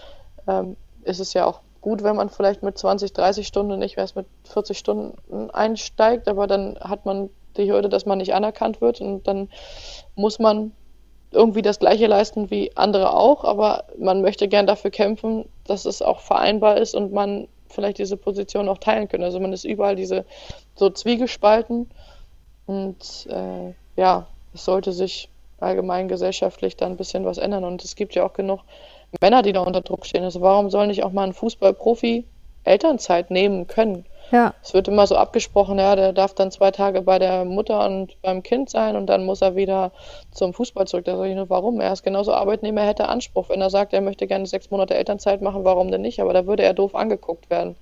[0.46, 4.16] ähm, ist es ja auch gut, wenn man vielleicht mit 20, 30 Stunden nicht erst
[4.16, 9.00] mit 40 Stunden einsteigt, aber dann hat man die Hürde, dass man nicht anerkannt wird
[9.00, 9.48] und dann
[10.14, 10.72] muss man
[11.32, 16.02] irgendwie das Gleiche leisten wie andere auch, aber man möchte gern dafür kämpfen, dass es
[16.02, 19.22] auch vereinbar ist und man vielleicht diese Position auch teilen kann.
[19.22, 20.24] Also man ist überall diese
[20.74, 21.90] so Zwiegespalten
[22.66, 25.28] und äh, ja, es sollte sich
[25.58, 28.60] allgemein gesellschaftlich da ein bisschen was ändern und es gibt ja auch genug
[29.20, 30.24] Männer, die da unter Druck stehen.
[30.24, 32.24] Also warum soll nicht auch mal ein Fußballprofi
[32.64, 34.06] Elternzeit nehmen können?
[34.32, 34.54] Ja.
[34.62, 38.20] Es wird immer so abgesprochen, ja, der darf dann zwei Tage bei der Mutter und
[38.22, 39.92] beim Kind sein und dann muss er wieder
[40.30, 41.04] zum Fußball zurück.
[41.04, 41.80] Da sage ich nur, warum?
[41.80, 43.50] Er ist genauso Arbeitnehmer, er hätte Anspruch.
[43.50, 46.18] Wenn er sagt, er möchte gerne sechs Monate Elternzeit machen, warum denn nicht?
[46.18, 47.76] Aber da würde er doof angeguckt werden.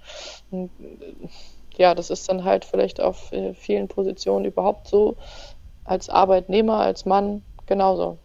[1.77, 5.17] Ja, das ist dann halt vielleicht auf äh, vielen Positionen überhaupt so
[5.85, 8.19] als Arbeitnehmer, als Mann genauso.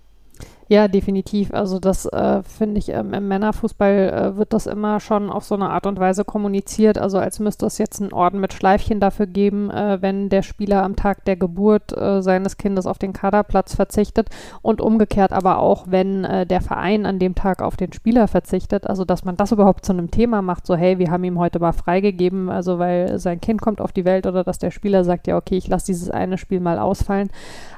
[0.68, 1.54] Ja, definitiv.
[1.54, 5.54] Also das äh, finde ich, ähm, im Männerfußball äh, wird das immer schon auf so
[5.54, 9.28] eine Art und Weise kommuniziert, also als müsste es jetzt einen Orden mit Schleifchen dafür
[9.28, 13.76] geben, äh, wenn der Spieler am Tag der Geburt äh, seines Kindes auf den Kaderplatz
[13.76, 14.30] verzichtet
[14.64, 18.88] und umgekehrt aber auch, wenn äh, der Verein an dem Tag auf den Spieler verzichtet,
[18.88, 21.60] also dass man das überhaupt zu einem Thema macht, so hey, wir haben ihm heute
[21.60, 25.28] mal freigegeben, also weil sein Kind kommt auf die Welt oder dass der Spieler sagt,
[25.28, 27.30] ja okay, ich lasse dieses eine Spiel mal ausfallen.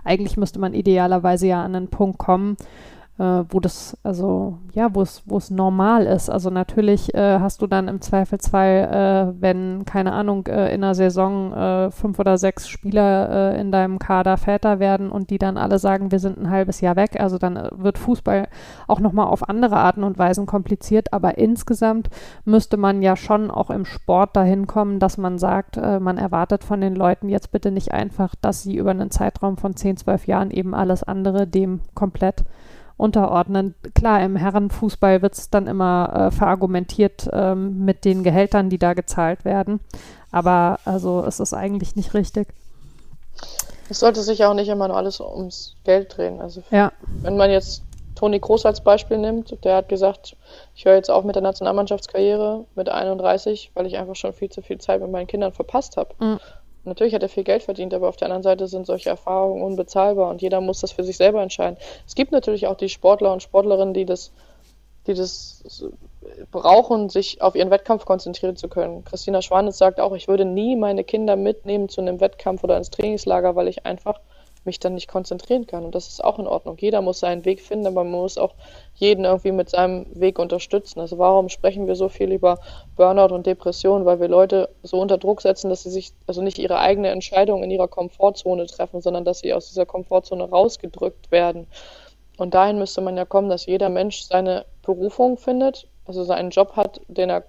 [0.06, 2.56] Eigentlich müsste man idealerweise ja an einen Punkt kommen,
[3.20, 6.30] äh, wo das, also ja, wo es, normal ist.
[6.30, 10.93] Also natürlich äh, hast du dann im Zweifelsfall, äh, wenn, keine Ahnung, äh, in einer
[10.93, 15.57] Saison äh, fünf oder sechs Spieler äh, in deinem Kader Väter werden und die dann
[15.57, 17.20] alle sagen, wir sind ein halbes Jahr weg.
[17.20, 18.47] Also dann wird Fußball
[18.88, 22.09] auch nochmal auf andere Arten und Weisen kompliziert, aber insgesamt
[22.45, 26.82] müsste man ja schon auch im Sport dahin kommen, dass man sagt, man erwartet von
[26.82, 30.51] den Leuten jetzt bitte nicht einfach, dass sie über einen Zeitraum von zehn, zwölf Jahren
[30.51, 32.43] eben alles andere dem komplett
[32.98, 33.76] unterordnen.
[33.93, 38.93] Klar, im Herrenfußball wird es dann immer äh, verargumentiert ähm, mit den Gehältern, die da
[38.93, 39.80] gezahlt werden.
[40.32, 42.48] Aber also es ist eigentlich nicht richtig.
[43.89, 46.41] Es sollte sich auch nicht immer nur alles ums Geld drehen.
[46.41, 46.91] Also ja.
[47.22, 47.84] wenn man jetzt
[48.16, 50.36] Toni Kroos als Beispiel nimmt, der hat gesagt,
[50.76, 54.62] ich höre jetzt auf mit der Nationalmannschaftskarriere mit 31, weil ich einfach schon viel zu
[54.62, 56.16] viel Zeit mit meinen Kindern verpasst habe.
[56.20, 56.39] Mhm.
[56.88, 60.30] Natürlich hat er viel Geld verdient, aber auf der anderen Seite sind solche Erfahrungen unbezahlbar
[60.30, 61.78] und jeder muss das für sich selber entscheiden.
[62.08, 64.32] Es gibt natürlich auch die Sportler und Sportlerinnen, die das,
[65.06, 65.64] die das
[66.52, 69.04] brauchen, sich auf ihren Wettkampf konzentrieren zu können.
[69.04, 72.90] Christina Schwanitz sagt auch, ich würde nie meine Kinder mitnehmen zu einem Wettkampf oder ins
[72.90, 74.20] Trainingslager, weil ich einfach
[74.68, 75.84] mich dann nicht konzentrieren kann.
[75.84, 76.78] Und das ist auch in Ordnung.
[76.80, 78.53] Jeder muss seinen Weg finden, aber man muss auch
[78.93, 80.99] jeden irgendwie mit seinem Weg unterstützen.
[80.99, 82.59] Also warum sprechen wir so viel über
[82.95, 84.05] Burnout und Depression?
[84.05, 87.63] Weil wir Leute so unter Druck setzen, dass sie sich also nicht ihre eigene Entscheidung
[87.63, 91.65] in ihrer Komfortzone treffen, sondern dass sie aus dieser Komfortzone rausgedrückt werden.
[92.38, 96.76] Und dahin müsste man ja kommen, dass jeder Mensch seine Berufung findet, also seinen Job
[96.76, 97.43] hat, den er,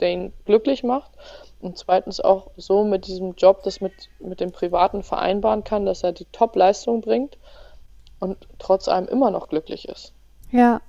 [0.00, 1.12] der glücklich macht
[1.64, 6.02] und zweitens auch so mit diesem Job das mit, mit dem Privaten vereinbaren kann, dass
[6.02, 7.38] er die Top-Leistung bringt
[8.20, 10.12] und trotz allem immer noch glücklich ist.
[10.50, 10.80] Ja,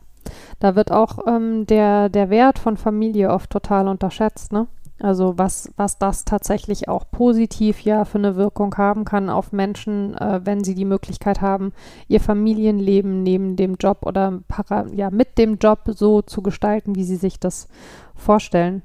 [0.59, 4.67] da wird auch ähm, der, der Wert von Familie oft total unterschätzt, ne?
[4.97, 10.15] Also was, was das tatsächlich auch positiv ja für eine Wirkung haben kann auf Menschen,
[10.17, 11.73] äh, wenn sie die Möglichkeit haben,
[12.07, 17.03] ihr Familienleben neben dem Job oder para, ja, mit dem Job so zu gestalten, wie
[17.03, 17.67] sie sich das
[18.15, 18.83] vorstellen.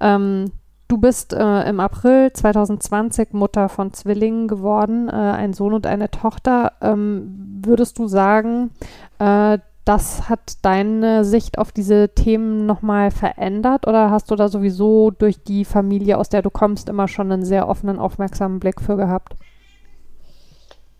[0.00, 0.52] Ähm,
[0.92, 6.10] Du bist äh, im April 2020 Mutter von Zwillingen geworden, äh, ein Sohn und eine
[6.10, 6.72] Tochter.
[6.82, 8.72] Ähm, würdest du sagen,
[9.18, 15.10] äh, das hat deine Sicht auf diese Themen nochmal verändert oder hast du da sowieso
[15.10, 18.98] durch die Familie, aus der du kommst, immer schon einen sehr offenen, aufmerksamen Blick für
[18.98, 19.34] gehabt?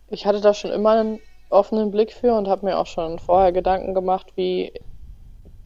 [0.09, 1.21] Ich hatte da schon immer einen
[1.51, 4.73] offenen Blick für und habe mir auch schon vorher Gedanken gemacht, wie,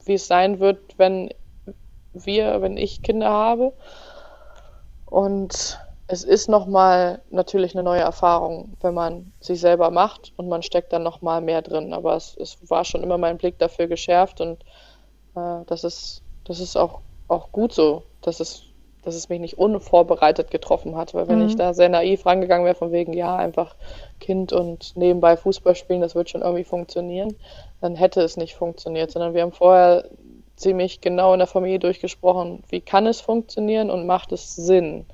[0.03, 1.29] wie es sein wird, wenn
[2.25, 3.71] wir, wenn ich Kinder habe.
[5.09, 10.63] Und es ist nochmal natürlich eine neue Erfahrung, wenn man sich selber macht und man
[10.63, 11.93] steckt dann nochmal mehr drin.
[11.93, 14.63] Aber es, es, war schon immer mein Blick dafür geschärft und
[15.35, 18.63] äh, das ist, das ist auch, auch gut so, dass es,
[19.03, 21.47] dass es mich nicht unvorbereitet getroffen hat, weil wenn mhm.
[21.47, 23.75] ich da sehr naiv rangegangen wäre, von wegen, ja, einfach
[24.21, 27.35] Kind und nebenbei Fußball spielen, das wird schon irgendwie funktionieren,
[27.81, 30.09] dann hätte es nicht funktioniert, sondern wir haben vorher
[30.57, 35.05] ziemlich genau in der Familie durchgesprochen, wie kann es funktionieren und macht es Sinn.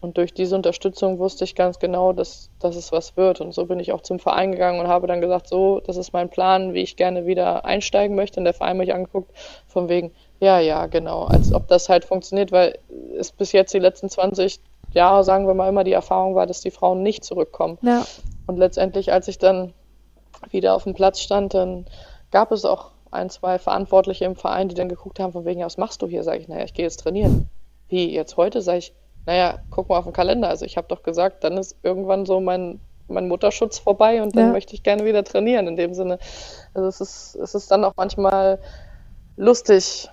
[0.00, 3.42] Und durch diese Unterstützung wusste ich ganz genau, dass, dass es was wird.
[3.42, 6.14] Und so bin ich auch zum Verein gegangen und habe dann gesagt, so, das ist
[6.14, 8.40] mein Plan, wie ich gerne wieder einsteigen möchte.
[8.40, 9.30] Und der Verein mich angeguckt,
[9.66, 12.78] von wegen, ja, ja, genau, als ob das halt funktioniert, weil
[13.18, 14.60] es bis jetzt die letzten 20
[14.94, 17.76] Jahre, sagen wir mal, immer die Erfahrung war, dass die Frauen nicht zurückkommen.
[17.82, 18.06] Ja.
[18.46, 19.74] Und letztendlich, als ich dann
[20.50, 21.84] wieder auf dem Platz stand, dann
[22.30, 25.66] gab es auch ein, zwei Verantwortliche im Verein, die dann geguckt haben, von wegen, ja,
[25.66, 26.22] was machst du hier?
[26.22, 27.48] Sag ich, naja, ich gehe jetzt trainieren.
[27.88, 28.62] Wie, jetzt heute?
[28.62, 28.94] Sag ich,
[29.26, 30.48] naja, guck mal auf den Kalender.
[30.48, 34.46] Also ich habe doch gesagt, dann ist irgendwann so mein, mein Mutterschutz vorbei und dann
[34.46, 34.52] ja.
[34.52, 35.66] möchte ich gerne wieder trainieren.
[35.66, 36.18] In dem Sinne,
[36.74, 38.58] also es ist, es ist dann auch manchmal
[39.36, 40.08] lustig,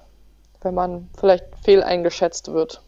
[0.61, 2.81] wenn man vielleicht fehleingeschätzt wird.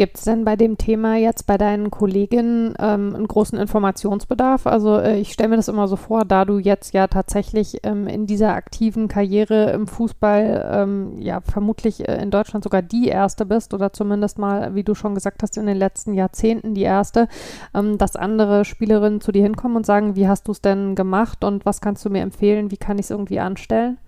[0.00, 4.66] Gibt es denn bei dem Thema jetzt bei deinen Kolleginnen ähm, einen großen Informationsbedarf?
[4.66, 8.06] Also äh, ich stelle mir das immer so vor, da du jetzt ja tatsächlich ähm,
[8.06, 13.44] in dieser aktiven Karriere im Fußball ähm, ja vermutlich äh, in Deutschland sogar die erste
[13.44, 17.28] bist oder zumindest mal, wie du schon gesagt hast, in den letzten Jahrzehnten die erste,
[17.74, 21.44] ähm, dass andere Spielerinnen zu dir hinkommen und sagen, wie hast du es denn gemacht
[21.44, 23.98] und was kannst du mir empfehlen, wie kann ich es irgendwie anstellen?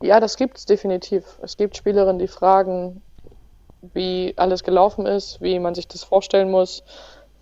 [0.00, 1.38] Ja, das gibt es definitiv.
[1.42, 3.02] Es gibt Spielerinnen, die fragen,
[3.82, 6.84] wie alles gelaufen ist, wie man sich das vorstellen muss,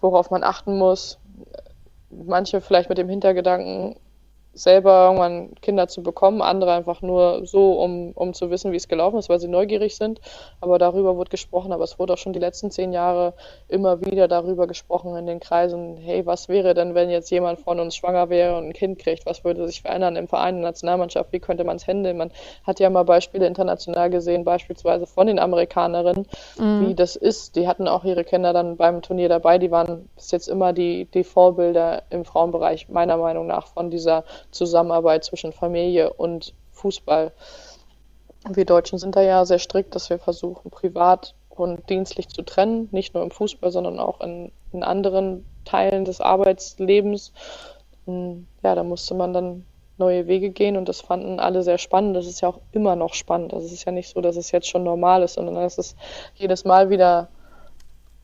[0.01, 1.19] worauf man achten muss.
[2.11, 3.97] Manche vielleicht mit dem Hintergedanken,
[4.53, 8.89] selber irgendwann Kinder zu bekommen, andere einfach nur so, um, um zu wissen, wie es
[8.89, 10.21] gelaufen ist, weil sie neugierig sind.
[10.61, 13.35] Aber darüber wurde gesprochen, aber es wurde auch schon die letzten zehn Jahre
[13.69, 17.79] immer wieder darüber gesprochen in den Kreisen, hey, was wäre denn, wenn jetzt jemand von
[17.79, 20.71] uns schwanger wäre und ein Kind kriegt, was würde sich verändern im Verein, in der
[20.71, 22.17] Nationalmannschaft, wie könnte man es handeln?
[22.17, 22.33] Man
[22.65, 26.27] hat ja mal Beispiele international gesehen, beispielsweise von den Amerikanerinnen,
[26.59, 26.89] mhm.
[26.89, 27.55] wie das ist.
[27.55, 31.05] Die hatten auch ihre Kinder dann beim Turnier dabei, die waren bis jetzt immer die,
[31.07, 37.33] die Vorbilder im Frauenbereich, meiner Meinung nach, von dieser Zusammenarbeit zwischen Familie und Fußball.
[38.49, 42.89] Wir Deutschen sind da ja sehr strikt, dass wir versuchen, privat und dienstlich zu trennen,
[42.91, 47.33] nicht nur im Fußball, sondern auch in, in anderen Teilen des Arbeitslebens.
[48.07, 49.67] Ja, da musste man dann
[49.99, 52.17] neue Wege gehen und das fanden alle sehr spannend.
[52.17, 53.53] Das ist ja auch immer noch spannend.
[53.53, 55.97] Also es ist ja nicht so, dass es jetzt schon normal ist, sondern es ist
[56.35, 57.29] jedes Mal wieder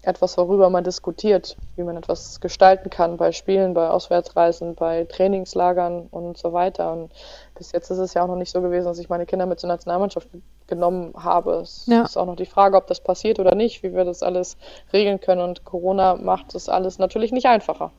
[0.07, 6.07] etwas, worüber man diskutiert, wie man etwas gestalten kann bei Spielen, bei Auswärtsreisen, bei Trainingslagern
[6.11, 6.93] und so weiter.
[6.93, 7.11] Und
[7.57, 9.59] bis jetzt ist es ja auch noch nicht so gewesen, dass ich meine Kinder mit
[9.61, 10.29] zur Nationalmannschaft
[10.67, 11.55] genommen habe.
[11.57, 12.03] Es ja.
[12.03, 14.57] ist auch noch die Frage, ob das passiert oder nicht, wie wir das alles
[14.93, 15.41] regeln können.
[15.41, 17.91] Und Corona macht das alles natürlich nicht einfacher.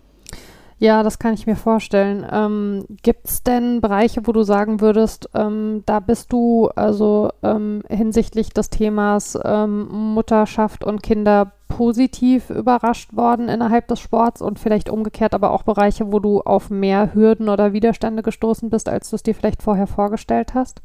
[0.80, 2.26] Ja, das kann ich mir vorstellen.
[2.32, 7.82] Ähm, Gibt es denn Bereiche, wo du sagen würdest, ähm, da bist du also ähm,
[7.90, 14.90] hinsichtlich des Themas ähm, Mutterschaft und Kinder positiv überrascht worden innerhalb des Sports und vielleicht
[14.90, 19.16] umgekehrt aber auch Bereiche, wo du auf mehr Hürden oder Widerstände gestoßen bist, als du
[19.16, 20.82] es dir vielleicht vorher vorgestellt hast?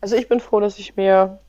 [0.00, 1.40] Also ich bin froh, dass ich mir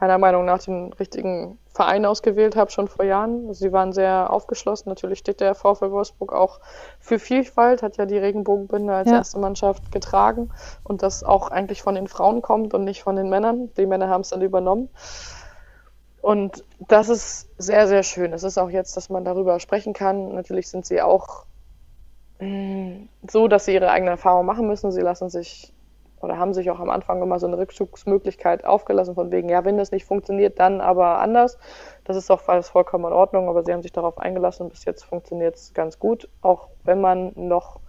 [0.00, 3.52] meiner Meinung nach den richtigen Verein ausgewählt habe, schon vor Jahren.
[3.52, 4.88] Sie waren sehr aufgeschlossen.
[4.88, 6.60] Natürlich steht der VfL Wolfsburg auch
[7.00, 9.16] für Vielfalt, hat ja die Regenbogenbinde als ja.
[9.16, 10.50] erste Mannschaft getragen
[10.84, 13.68] und das auch eigentlich von den Frauen kommt und nicht von den Männern.
[13.76, 14.88] Die Männer haben es dann übernommen.
[16.20, 18.32] Und das ist sehr, sehr schön.
[18.32, 20.34] Es ist auch jetzt, dass man darüber sprechen kann.
[20.34, 21.46] Natürlich sind sie auch
[22.40, 24.90] mm, so, dass sie ihre eigene Erfahrung machen müssen.
[24.90, 25.72] Sie lassen sich
[26.20, 29.78] oder haben sich auch am Anfang immer so eine Rückzugsmöglichkeit aufgelassen, von wegen, ja, wenn
[29.78, 31.58] das nicht funktioniert, dann aber anders.
[32.04, 34.84] Das ist auch alles vollkommen in Ordnung, aber sie haben sich darauf eingelassen und bis
[34.84, 37.80] jetzt funktioniert es ganz gut, auch wenn man noch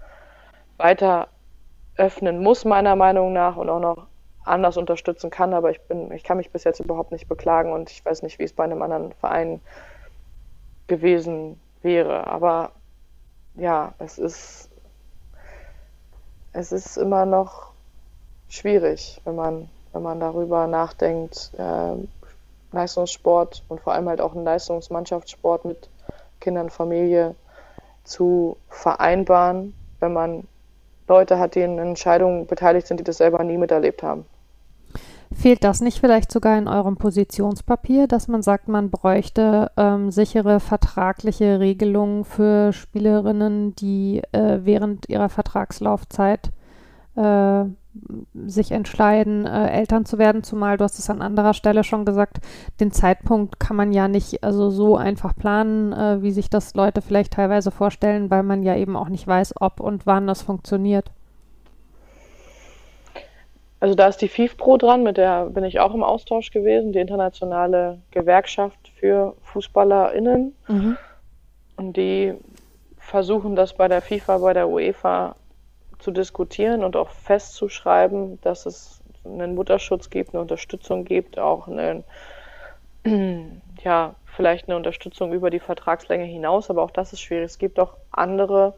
[0.77, 1.29] weiter
[1.95, 4.07] öffnen muss, meiner Meinung nach, und auch noch
[4.49, 7.89] anders unterstützen kann, aber ich bin, ich kann mich bis jetzt überhaupt nicht beklagen und
[7.89, 9.61] ich weiß nicht, wie es bei einem anderen Verein
[10.87, 12.27] gewesen wäre.
[12.27, 12.71] Aber
[13.55, 14.69] ja, es ist,
[16.51, 17.71] es ist immer noch
[18.47, 21.95] schwierig, wenn man, wenn man darüber nachdenkt, äh,
[22.71, 25.89] Leistungssport und vor allem halt auch einen Leistungsmannschaftssport mit
[26.39, 27.35] Kindern, Familie
[28.03, 30.47] zu vereinbaren, wenn man
[31.07, 34.25] Leute hat, die in Entscheidungen beteiligt sind, die das selber nie miterlebt haben.
[35.31, 40.59] Fehlt das nicht vielleicht sogar in eurem Positionspapier, dass man sagt, man bräuchte ähm, sichere
[40.59, 46.51] vertragliche Regelungen für Spielerinnen, die äh, während ihrer Vertragslaufzeit
[47.15, 47.65] äh,
[48.45, 52.39] sich entscheiden, äh, Eltern zu werden, zumal du hast es an anderer Stelle schon gesagt,
[52.79, 57.01] den Zeitpunkt kann man ja nicht also so einfach planen, äh, wie sich das Leute
[57.01, 61.11] vielleicht teilweise vorstellen, weil man ja eben auch nicht weiß, ob und wann das funktioniert.
[63.79, 66.99] Also da ist die FIFPro dran, mit der bin ich auch im Austausch gewesen, die
[66.99, 70.55] internationale Gewerkschaft für FußballerInnen.
[70.67, 70.97] Mhm.
[71.77, 72.33] Und die
[72.97, 75.35] versuchen das bei der FIFA, bei der UEFA
[75.99, 82.03] zu diskutieren und auch festzuschreiben, dass es einen Mutterschutz gibt, eine Unterstützung gibt, auch einen,
[83.83, 87.45] ja, vielleicht eine Unterstützung über die Vertragslänge hinaus, aber auch das ist schwierig.
[87.45, 88.73] Es gibt auch andere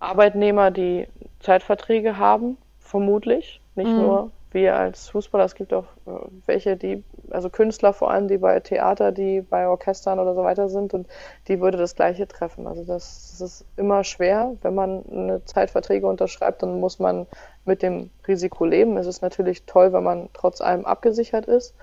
[0.00, 1.08] Arbeitnehmer, die
[1.40, 4.02] Zeitverträge haben, vermutlich, nicht mhm.
[4.02, 6.10] nur wir als Fußballer, es gibt auch äh,
[6.46, 10.68] welche, die, also Künstler vor allem, die bei Theater, die bei Orchestern oder so weiter
[10.68, 11.06] sind und
[11.48, 12.66] die würde das Gleiche treffen.
[12.66, 17.26] Also das, das ist immer schwer, wenn man eine Zeitverträge unterschreibt, dann muss man
[17.64, 18.96] mit dem Risiko leben.
[18.96, 21.74] Es ist natürlich toll, wenn man trotz allem abgesichert ist.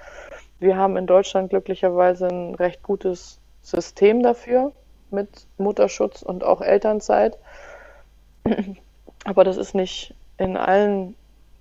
[0.59, 4.71] Wir haben in Deutschland glücklicherweise ein recht gutes System dafür
[5.11, 7.37] mit Mutterschutz und auch Elternzeit.
[9.23, 11.15] Aber das ist nicht in allen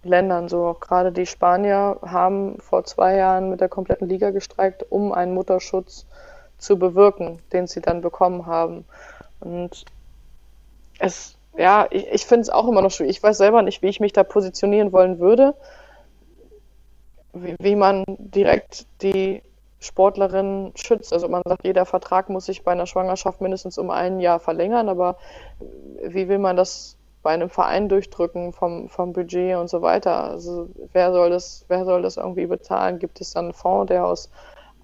[0.05, 0.67] Ländern so.
[0.67, 5.35] Auch gerade die Spanier haben vor zwei Jahren mit der kompletten Liga gestreikt, um einen
[5.35, 6.07] Mutterschutz
[6.59, 8.85] zu bewirken, den sie dann bekommen haben.
[9.41, 9.85] Und
[10.99, 13.17] es, ja, ich, ich finde es auch immer noch schwierig.
[13.17, 15.55] Ich weiß selber nicht, wie ich mich da positionieren wollen würde,
[17.33, 19.43] wie, wie man direkt die
[19.85, 21.13] Sportlerin schützt.
[21.13, 24.89] Also man sagt, jeder Vertrag muss sich bei einer Schwangerschaft mindestens um ein Jahr verlängern,
[24.89, 25.19] aber
[26.03, 30.25] wie will man das bei einem Verein durchdrücken vom, vom Budget und so weiter.
[30.25, 32.99] Also wer soll das, wer soll das irgendwie bezahlen?
[32.99, 34.31] Gibt es dann einen Fonds, der aus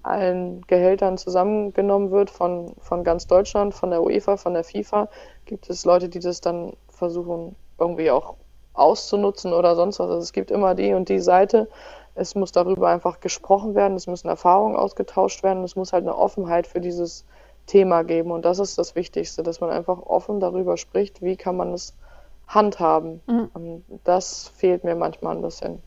[0.01, 5.07] allen Gehältern zusammengenommen wird von, von ganz Deutschland, von der UEFA, von der FIFA?
[5.45, 8.33] Gibt es Leute, die das dann versuchen, irgendwie auch
[8.73, 10.09] auszunutzen oder sonst was?
[10.09, 11.69] Also es gibt immer die und die Seite.
[12.15, 16.17] Es muss darüber einfach gesprochen werden, es müssen Erfahrungen ausgetauscht werden, es muss halt eine
[16.17, 17.23] Offenheit für dieses
[17.67, 18.31] Thema geben.
[18.31, 21.93] Und das ist das Wichtigste, dass man einfach offen darüber spricht, wie kann man es
[22.53, 23.21] handhaben.
[23.27, 23.49] Mhm.
[23.53, 25.81] Und das fehlt mir manchmal ein bisschen.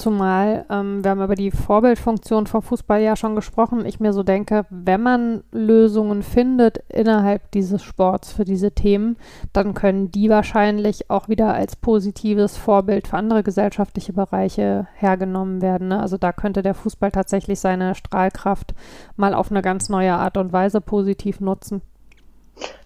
[0.00, 3.84] Zumal, ähm, wir haben über die Vorbildfunktion vom Fußball ja schon gesprochen.
[3.84, 9.18] Ich mir so denke, wenn man Lösungen findet innerhalb dieses Sports für diese Themen,
[9.52, 15.88] dann können die wahrscheinlich auch wieder als positives Vorbild für andere gesellschaftliche Bereiche hergenommen werden.
[15.88, 16.00] Ne?
[16.00, 18.74] Also da könnte der Fußball tatsächlich seine Strahlkraft
[19.16, 21.82] mal auf eine ganz neue Art und Weise positiv nutzen.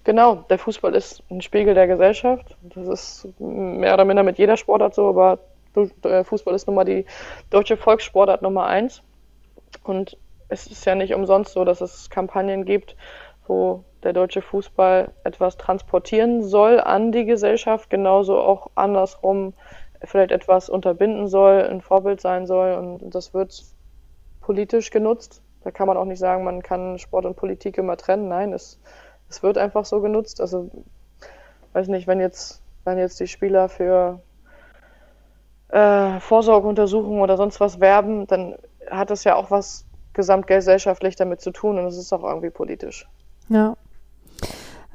[0.04, 2.56] Genau, der Fußball ist ein Spiegel der Gesellschaft.
[2.62, 5.38] Das ist mehr oder minder mit jeder Sportart so, aber
[6.24, 7.06] Fußball ist nun mal die
[7.50, 9.02] deutsche Volkssportart Nummer eins.
[9.82, 10.16] Und
[10.48, 12.96] es ist ja nicht umsonst so, dass es Kampagnen gibt,
[13.46, 19.54] wo der deutsche Fußball etwas transportieren soll an die Gesellschaft, genauso auch andersrum
[20.02, 22.74] vielleicht etwas unterbinden soll, ein Vorbild sein soll.
[22.74, 23.64] Und das wird
[24.42, 25.42] politisch genutzt.
[25.62, 28.28] Da kann man auch nicht sagen, man kann Sport und Politik immer trennen.
[28.28, 28.78] Nein, es
[29.28, 30.40] es wird einfach so genutzt.
[30.40, 30.70] Also,
[31.72, 34.20] weiß nicht, wenn jetzt, wenn jetzt die Spieler für
[35.68, 38.56] äh, Vorsorgeuntersuchungen oder sonst was werben, dann
[38.90, 43.08] hat das ja auch was gesamtgesellschaftlich damit zu tun und es ist auch irgendwie politisch.
[43.48, 43.76] Ja.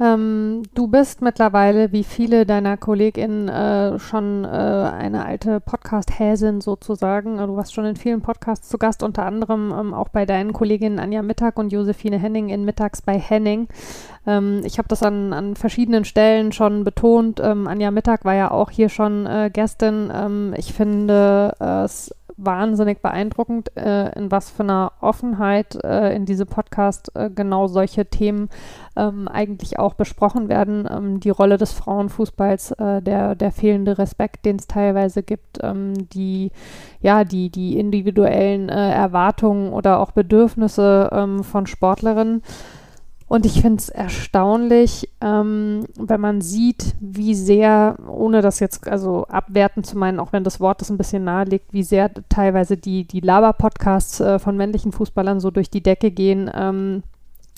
[0.01, 7.37] Ähm, du bist mittlerweile, wie viele deiner KollegInnen, äh, schon äh, eine alte Podcast-Häsin sozusagen.
[7.37, 10.99] Du warst schon in vielen Podcasts zu Gast, unter anderem ähm, auch bei deinen Kolleginnen
[10.99, 13.67] Anja Mittag und Josephine Henning in Mittags bei Henning.
[14.25, 17.41] Ähm, ich habe das an, an verschiedenen Stellen schon betont.
[17.43, 20.11] Ähm, Anja Mittag war ja auch hier schon äh, Gästin.
[20.13, 26.47] Ähm, ich finde es wahnsinnig beeindruckend, äh, in was für einer Offenheit äh, in diesem
[26.47, 28.49] Podcast äh, genau solche Themen
[28.95, 30.87] ähm, eigentlich auch besprochen werden.
[30.89, 35.93] Ähm, die Rolle des Frauenfußballs, äh, der, der fehlende Respekt, den es teilweise gibt, ähm,
[36.09, 36.51] die,
[37.01, 42.41] ja, die, die individuellen äh, Erwartungen oder auch Bedürfnisse ähm, von Sportlerinnen.
[43.29, 49.27] Und ich finde es erstaunlich, ähm, wenn man sieht, wie sehr, ohne das jetzt also
[49.27, 52.75] abwerten zu meinen, auch wenn das Wort das ein bisschen nahe liegt, wie sehr teilweise
[52.75, 56.49] die, die Laber-Podcasts äh, von männlichen Fußballern so durch die Decke gehen.
[56.51, 57.03] Ähm,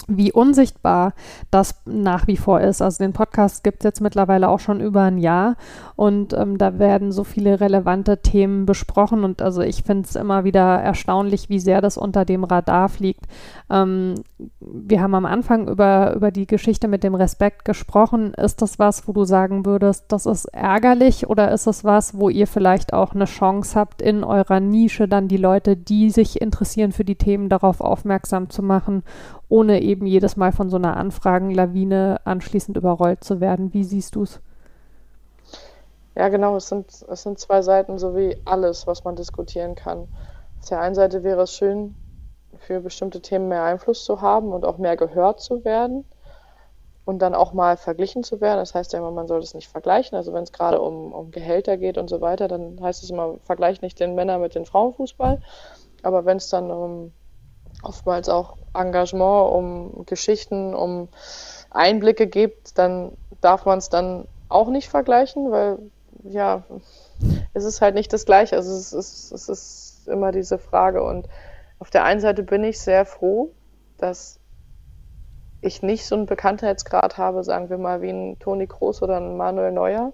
[0.07, 1.13] wie unsichtbar
[1.49, 2.81] das nach wie vor ist.
[2.81, 5.55] Also den Podcast gibt es jetzt mittlerweile auch schon über ein Jahr
[5.95, 10.43] und ähm, da werden so viele relevante Themen besprochen und also ich finde es immer
[10.43, 13.25] wieder erstaunlich, wie sehr das unter dem Radar fliegt.
[13.69, 14.15] Ähm,
[14.59, 18.33] wir haben am Anfang über, über die Geschichte mit dem Respekt gesprochen.
[18.33, 22.29] Ist das was, wo du sagen würdest, das ist ärgerlich oder ist es was, wo
[22.29, 26.91] ihr vielleicht auch eine Chance habt, in eurer Nische dann die Leute, die sich interessieren
[26.91, 29.03] für die Themen, darauf aufmerksam zu machen
[29.51, 33.73] ohne eben jedes Mal von so einer Anfragenlawine anschließend überrollt zu werden.
[33.73, 34.39] Wie siehst du es?
[36.15, 40.07] Ja, genau, es sind, es sind zwei Seiten, so wie alles, was man diskutieren kann.
[40.59, 41.95] Auf der einen Seite wäre es schön,
[42.59, 46.05] für bestimmte Themen mehr Einfluss zu haben und auch mehr gehört zu werden.
[47.05, 48.59] und dann auch mal verglichen zu werden.
[48.59, 50.15] Das heißt ja immer, man soll das nicht vergleichen.
[50.17, 53.37] Also wenn es gerade um, um Gehälter geht und so weiter, dann heißt es immer,
[53.43, 55.41] vergleich nicht den Männer mit dem Frauenfußball.
[56.03, 57.11] Aber wenn es dann um
[57.83, 61.09] oftmals auch Engagement, um Geschichten, um
[61.69, 63.11] Einblicke gibt, dann
[63.41, 65.79] darf man es dann auch nicht vergleichen, weil
[66.23, 66.63] ja,
[67.53, 68.55] es ist halt nicht das Gleiche.
[68.55, 71.03] Also es ist, es ist immer diese Frage.
[71.03, 71.27] Und
[71.79, 73.51] auf der einen Seite bin ich sehr froh,
[73.97, 74.39] dass
[75.61, 79.37] ich nicht so einen Bekanntheitsgrad habe, sagen wir mal, wie ein Toni Kroos oder ein
[79.37, 80.11] Manuel Neuer,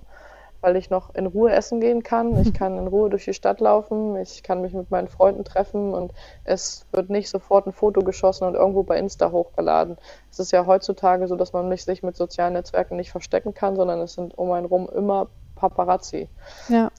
[0.62, 2.39] weil ich noch in Ruhe essen gehen kann.
[2.41, 5.93] Ich kann in Ruhe durch die Stadt laufen, ich kann mich mit meinen Freunden treffen
[5.93, 9.97] und es wird nicht sofort ein Foto geschossen und irgendwo bei Insta hochgeladen.
[10.32, 13.99] Es ist ja heutzutage so, dass man sich mit sozialen Netzwerken nicht verstecken kann, sondern
[14.01, 16.30] es sind um einen rum immer Paparazzi.
[16.70, 16.91] Ja.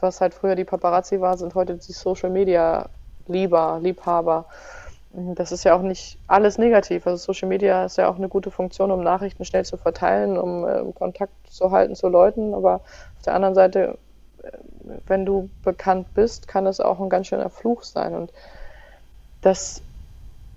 [0.00, 2.88] Was halt früher die Paparazzi war, sind heute die Social Media
[3.26, 4.46] Lieber, Liebhaber.
[5.14, 7.06] Das ist ja auch nicht alles negativ.
[7.06, 10.66] Also Social Media ist ja auch eine gute Funktion, um Nachrichten schnell zu verteilen, um
[10.66, 12.54] äh, Kontakt zu halten zu Leuten.
[12.54, 13.98] Aber auf der anderen Seite,
[14.42, 14.50] äh,
[15.06, 18.14] wenn du bekannt bist, kann es auch ein ganz schöner Fluch sein.
[18.14, 18.32] Und
[19.42, 19.82] das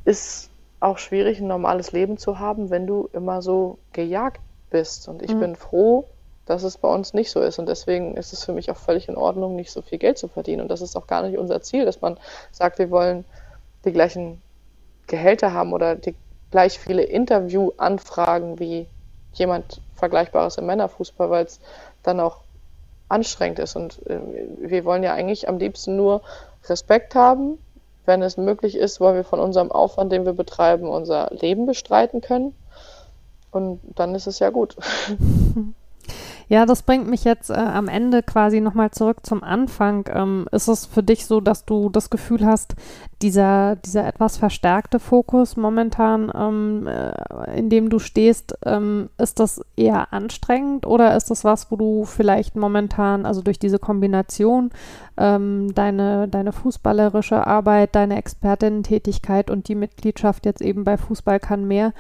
[0.06, 0.50] ist
[0.80, 4.40] auch schwierig, ein normales Leben zu haben, wenn du immer so gejagt
[4.70, 5.10] bist.
[5.10, 5.40] Und ich mhm.
[5.42, 6.06] bin froh,
[6.46, 7.60] dass es bei uns nicht so ist.
[7.60, 10.30] Und deswegen ist es für mich auch völlig in Ordnung, nicht so viel Geld zu
[10.30, 10.62] verdienen.
[10.62, 12.18] Und das ist auch gar nicht unser Ziel, dass man
[12.52, 13.26] sagt, wir wollen
[13.84, 14.42] die gleichen
[15.08, 16.16] Gehälter haben oder die
[16.52, 18.88] gleich viele Interviewanfragen wie
[19.34, 21.60] jemand Vergleichbares im Männerfußball, weil es
[22.04, 22.38] dann auch
[23.10, 23.76] anstrengend ist.
[23.76, 24.20] Und äh,
[24.60, 26.22] wir wollen ja eigentlich am liebsten nur
[26.68, 27.58] Respekt haben.
[28.06, 32.22] Wenn es möglich ist, wollen wir von unserem Aufwand, den wir betreiben, unser Leben bestreiten
[32.22, 32.56] können.
[33.52, 34.76] Und dann ist es ja gut.
[36.48, 40.08] Ja, das bringt mich jetzt äh, am Ende quasi nochmal zurück zum Anfang.
[40.14, 42.76] Ähm, ist es für dich so, dass du das Gefühl hast,
[43.22, 49.62] dieser, dieser etwas verstärkte Fokus momentan, ähm, äh, in dem du stehst, ähm, ist das
[49.76, 54.70] eher anstrengend oder ist das was, wo du vielleicht momentan, also durch diese Kombination,
[55.18, 61.68] ähm, deine, deine fußballerische Arbeit, deine Expertinnen-Tätigkeit und die Mitgliedschaft jetzt eben bei Fußball kann
[61.68, 61.94] mehr,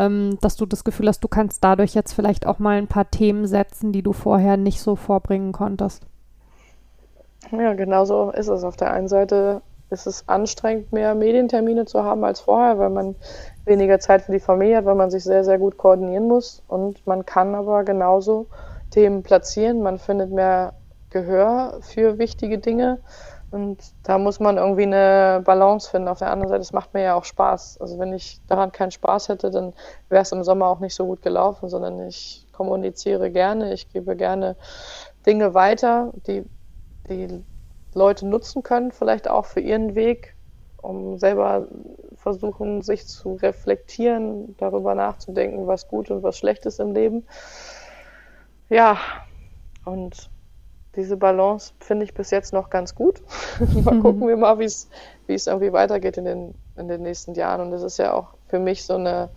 [0.00, 3.10] ähm, dass du das Gefühl hast, du kannst dadurch jetzt vielleicht auch mal ein paar
[3.10, 6.06] Themen setzen, die du vorher nicht so vorbringen konntest?
[7.52, 8.64] Ja, genau so ist es.
[8.64, 13.14] Auf der einen Seite ist es anstrengend, mehr Medientermine zu haben als vorher, weil man
[13.66, 16.62] weniger Zeit für die Familie hat, weil man sich sehr, sehr gut koordinieren muss.
[16.68, 18.46] Und man kann aber genauso
[18.90, 19.82] Themen platzieren.
[19.82, 20.74] Man findet mehr
[21.10, 23.00] Gehör für wichtige Dinge.
[23.50, 26.08] Und da muss man irgendwie eine Balance finden.
[26.08, 27.78] Auf der anderen Seite, es macht mir ja auch Spaß.
[27.80, 29.74] Also wenn ich daran keinen Spaß hätte, dann
[30.08, 34.16] wäre es im Sommer auch nicht so gut gelaufen, sondern ich kommuniziere gerne, ich gebe
[34.16, 34.56] gerne
[35.26, 36.44] Dinge weiter, die
[37.08, 37.44] die
[37.94, 40.36] Leute nutzen können, vielleicht auch für ihren Weg,
[40.76, 41.66] um selber
[42.14, 47.26] versuchen, sich zu reflektieren, darüber nachzudenken, was gut und was schlecht ist im Leben.
[48.68, 48.98] Ja,
[49.84, 50.30] und
[50.96, 53.22] diese Balance finde ich bis jetzt noch ganz gut.
[53.84, 54.88] mal gucken wir mal, wie es
[55.28, 57.60] irgendwie weitergeht in den, in den nächsten Jahren.
[57.60, 59.30] Und es ist ja auch für mich so eine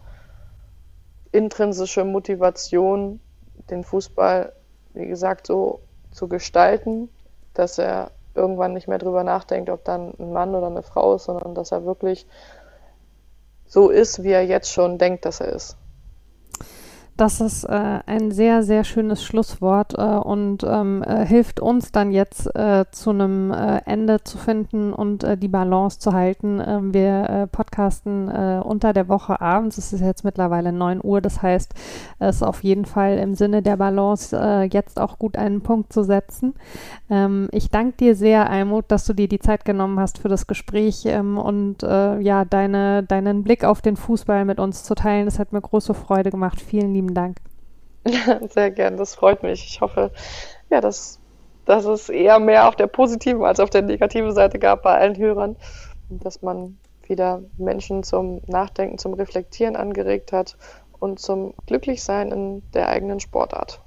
[1.31, 3.19] intrinsische Motivation,
[3.69, 4.53] den Fußball,
[4.93, 5.81] wie gesagt, so
[6.11, 7.09] zu gestalten,
[7.53, 11.25] dass er irgendwann nicht mehr drüber nachdenkt, ob dann ein Mann oder eine Frau ist,
[11.25, 12.25] sondern dass er wirklich
[13.65, 15.77] so ist, wie er jetzt schon denkt, dass er ist.
[17.15, 22.11] Das ist äh, ein sehr, sehr schönes Schlusswort äh, und ähm, äh, hilft uns dann
[22.11, 26.59] jetzt äh, zu einem äh, Ende zu finden und äh, die Balance zu halten.
[26.65, 28.29] Ähm, wir podcasten
[28.63, 29.77] unter der Woche abends.
[29.77, 31.21] Es ist jetzt mittlerweile 9 Uhr.
[31.21, 31.73] Das heißt,
[32.19, 36.03] es ist auf jeden Fall im Sinne der Balance jetzt auch gut einen Punkt zu
[36.03, 36.53] setzen.
[37.09, 40.47] Ähm, ich danke dir sehr, Almut, dass du dir die Zeit genommen hast für das
[40.47, 45.25] Gespräch ähm, und ja, deine, deinen Blick auf den Fußball mit uns zu teilen.
[45.25, 46.61] Das hat mir große Freude gemacht.
[46.61, 47.37] Vielen lieben lieben Dank.
[48.49, 49.65] Sehr gern, das freut mich.
[49.65, 50.11] Ich hoffe,
[50.69, 51.19] ja, dass,
[51.65, 55.17] dass es eher mehr auf der positiven als auf der negativen Seite gab bei allen
[55.17, 55.55] Hörern
[56.09, 56.77] dass man
[57.07, 60.57] wieder Menschen zum Nachdenken, zum Reflektieren angeregt hat
[60.99, 63.81] und zum Glücklichsein in der eigenen Sportart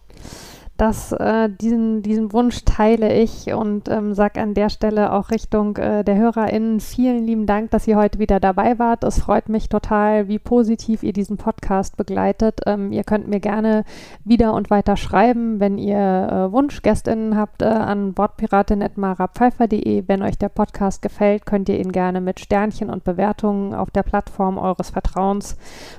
[0.77, 5.77] dass äh, diesen, diesen Wunsch teile ich und ähm, sage an der Stelle auch Richtung
[5.77, 9.03] äh, der HörerInnen vielen lieben Dank, dass ihr heute wieder dabei wart.
[9.05, 12.61] Es freut mich total, wie positiv ihr diesen Podcast begleitet.
[12.67, 13.85] Ähm, ihr könnt mir gerne
[14.25, 20.05] wieder und weiter schreiben, wenn ihr äh, WunschgästInnen habt äh, an wortpiratin.marapfeifer.de.
[20.07, 24.03] Wenn euch der Podcast gefällt, könnt ihr ihn gerne mit Sternchen und Bewertungen auf der
[24.03, 25.57] Plattform eures Vertrauens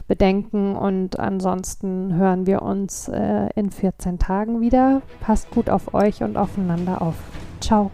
[0.07, 5.01] bedenken und ansonsten hören wir uns äh, in 14 Tagen wieder wieder.
[5.21, 7.15] Passt gut auf euch und aufeinander auf.
[7.61, 7.89] Ciao.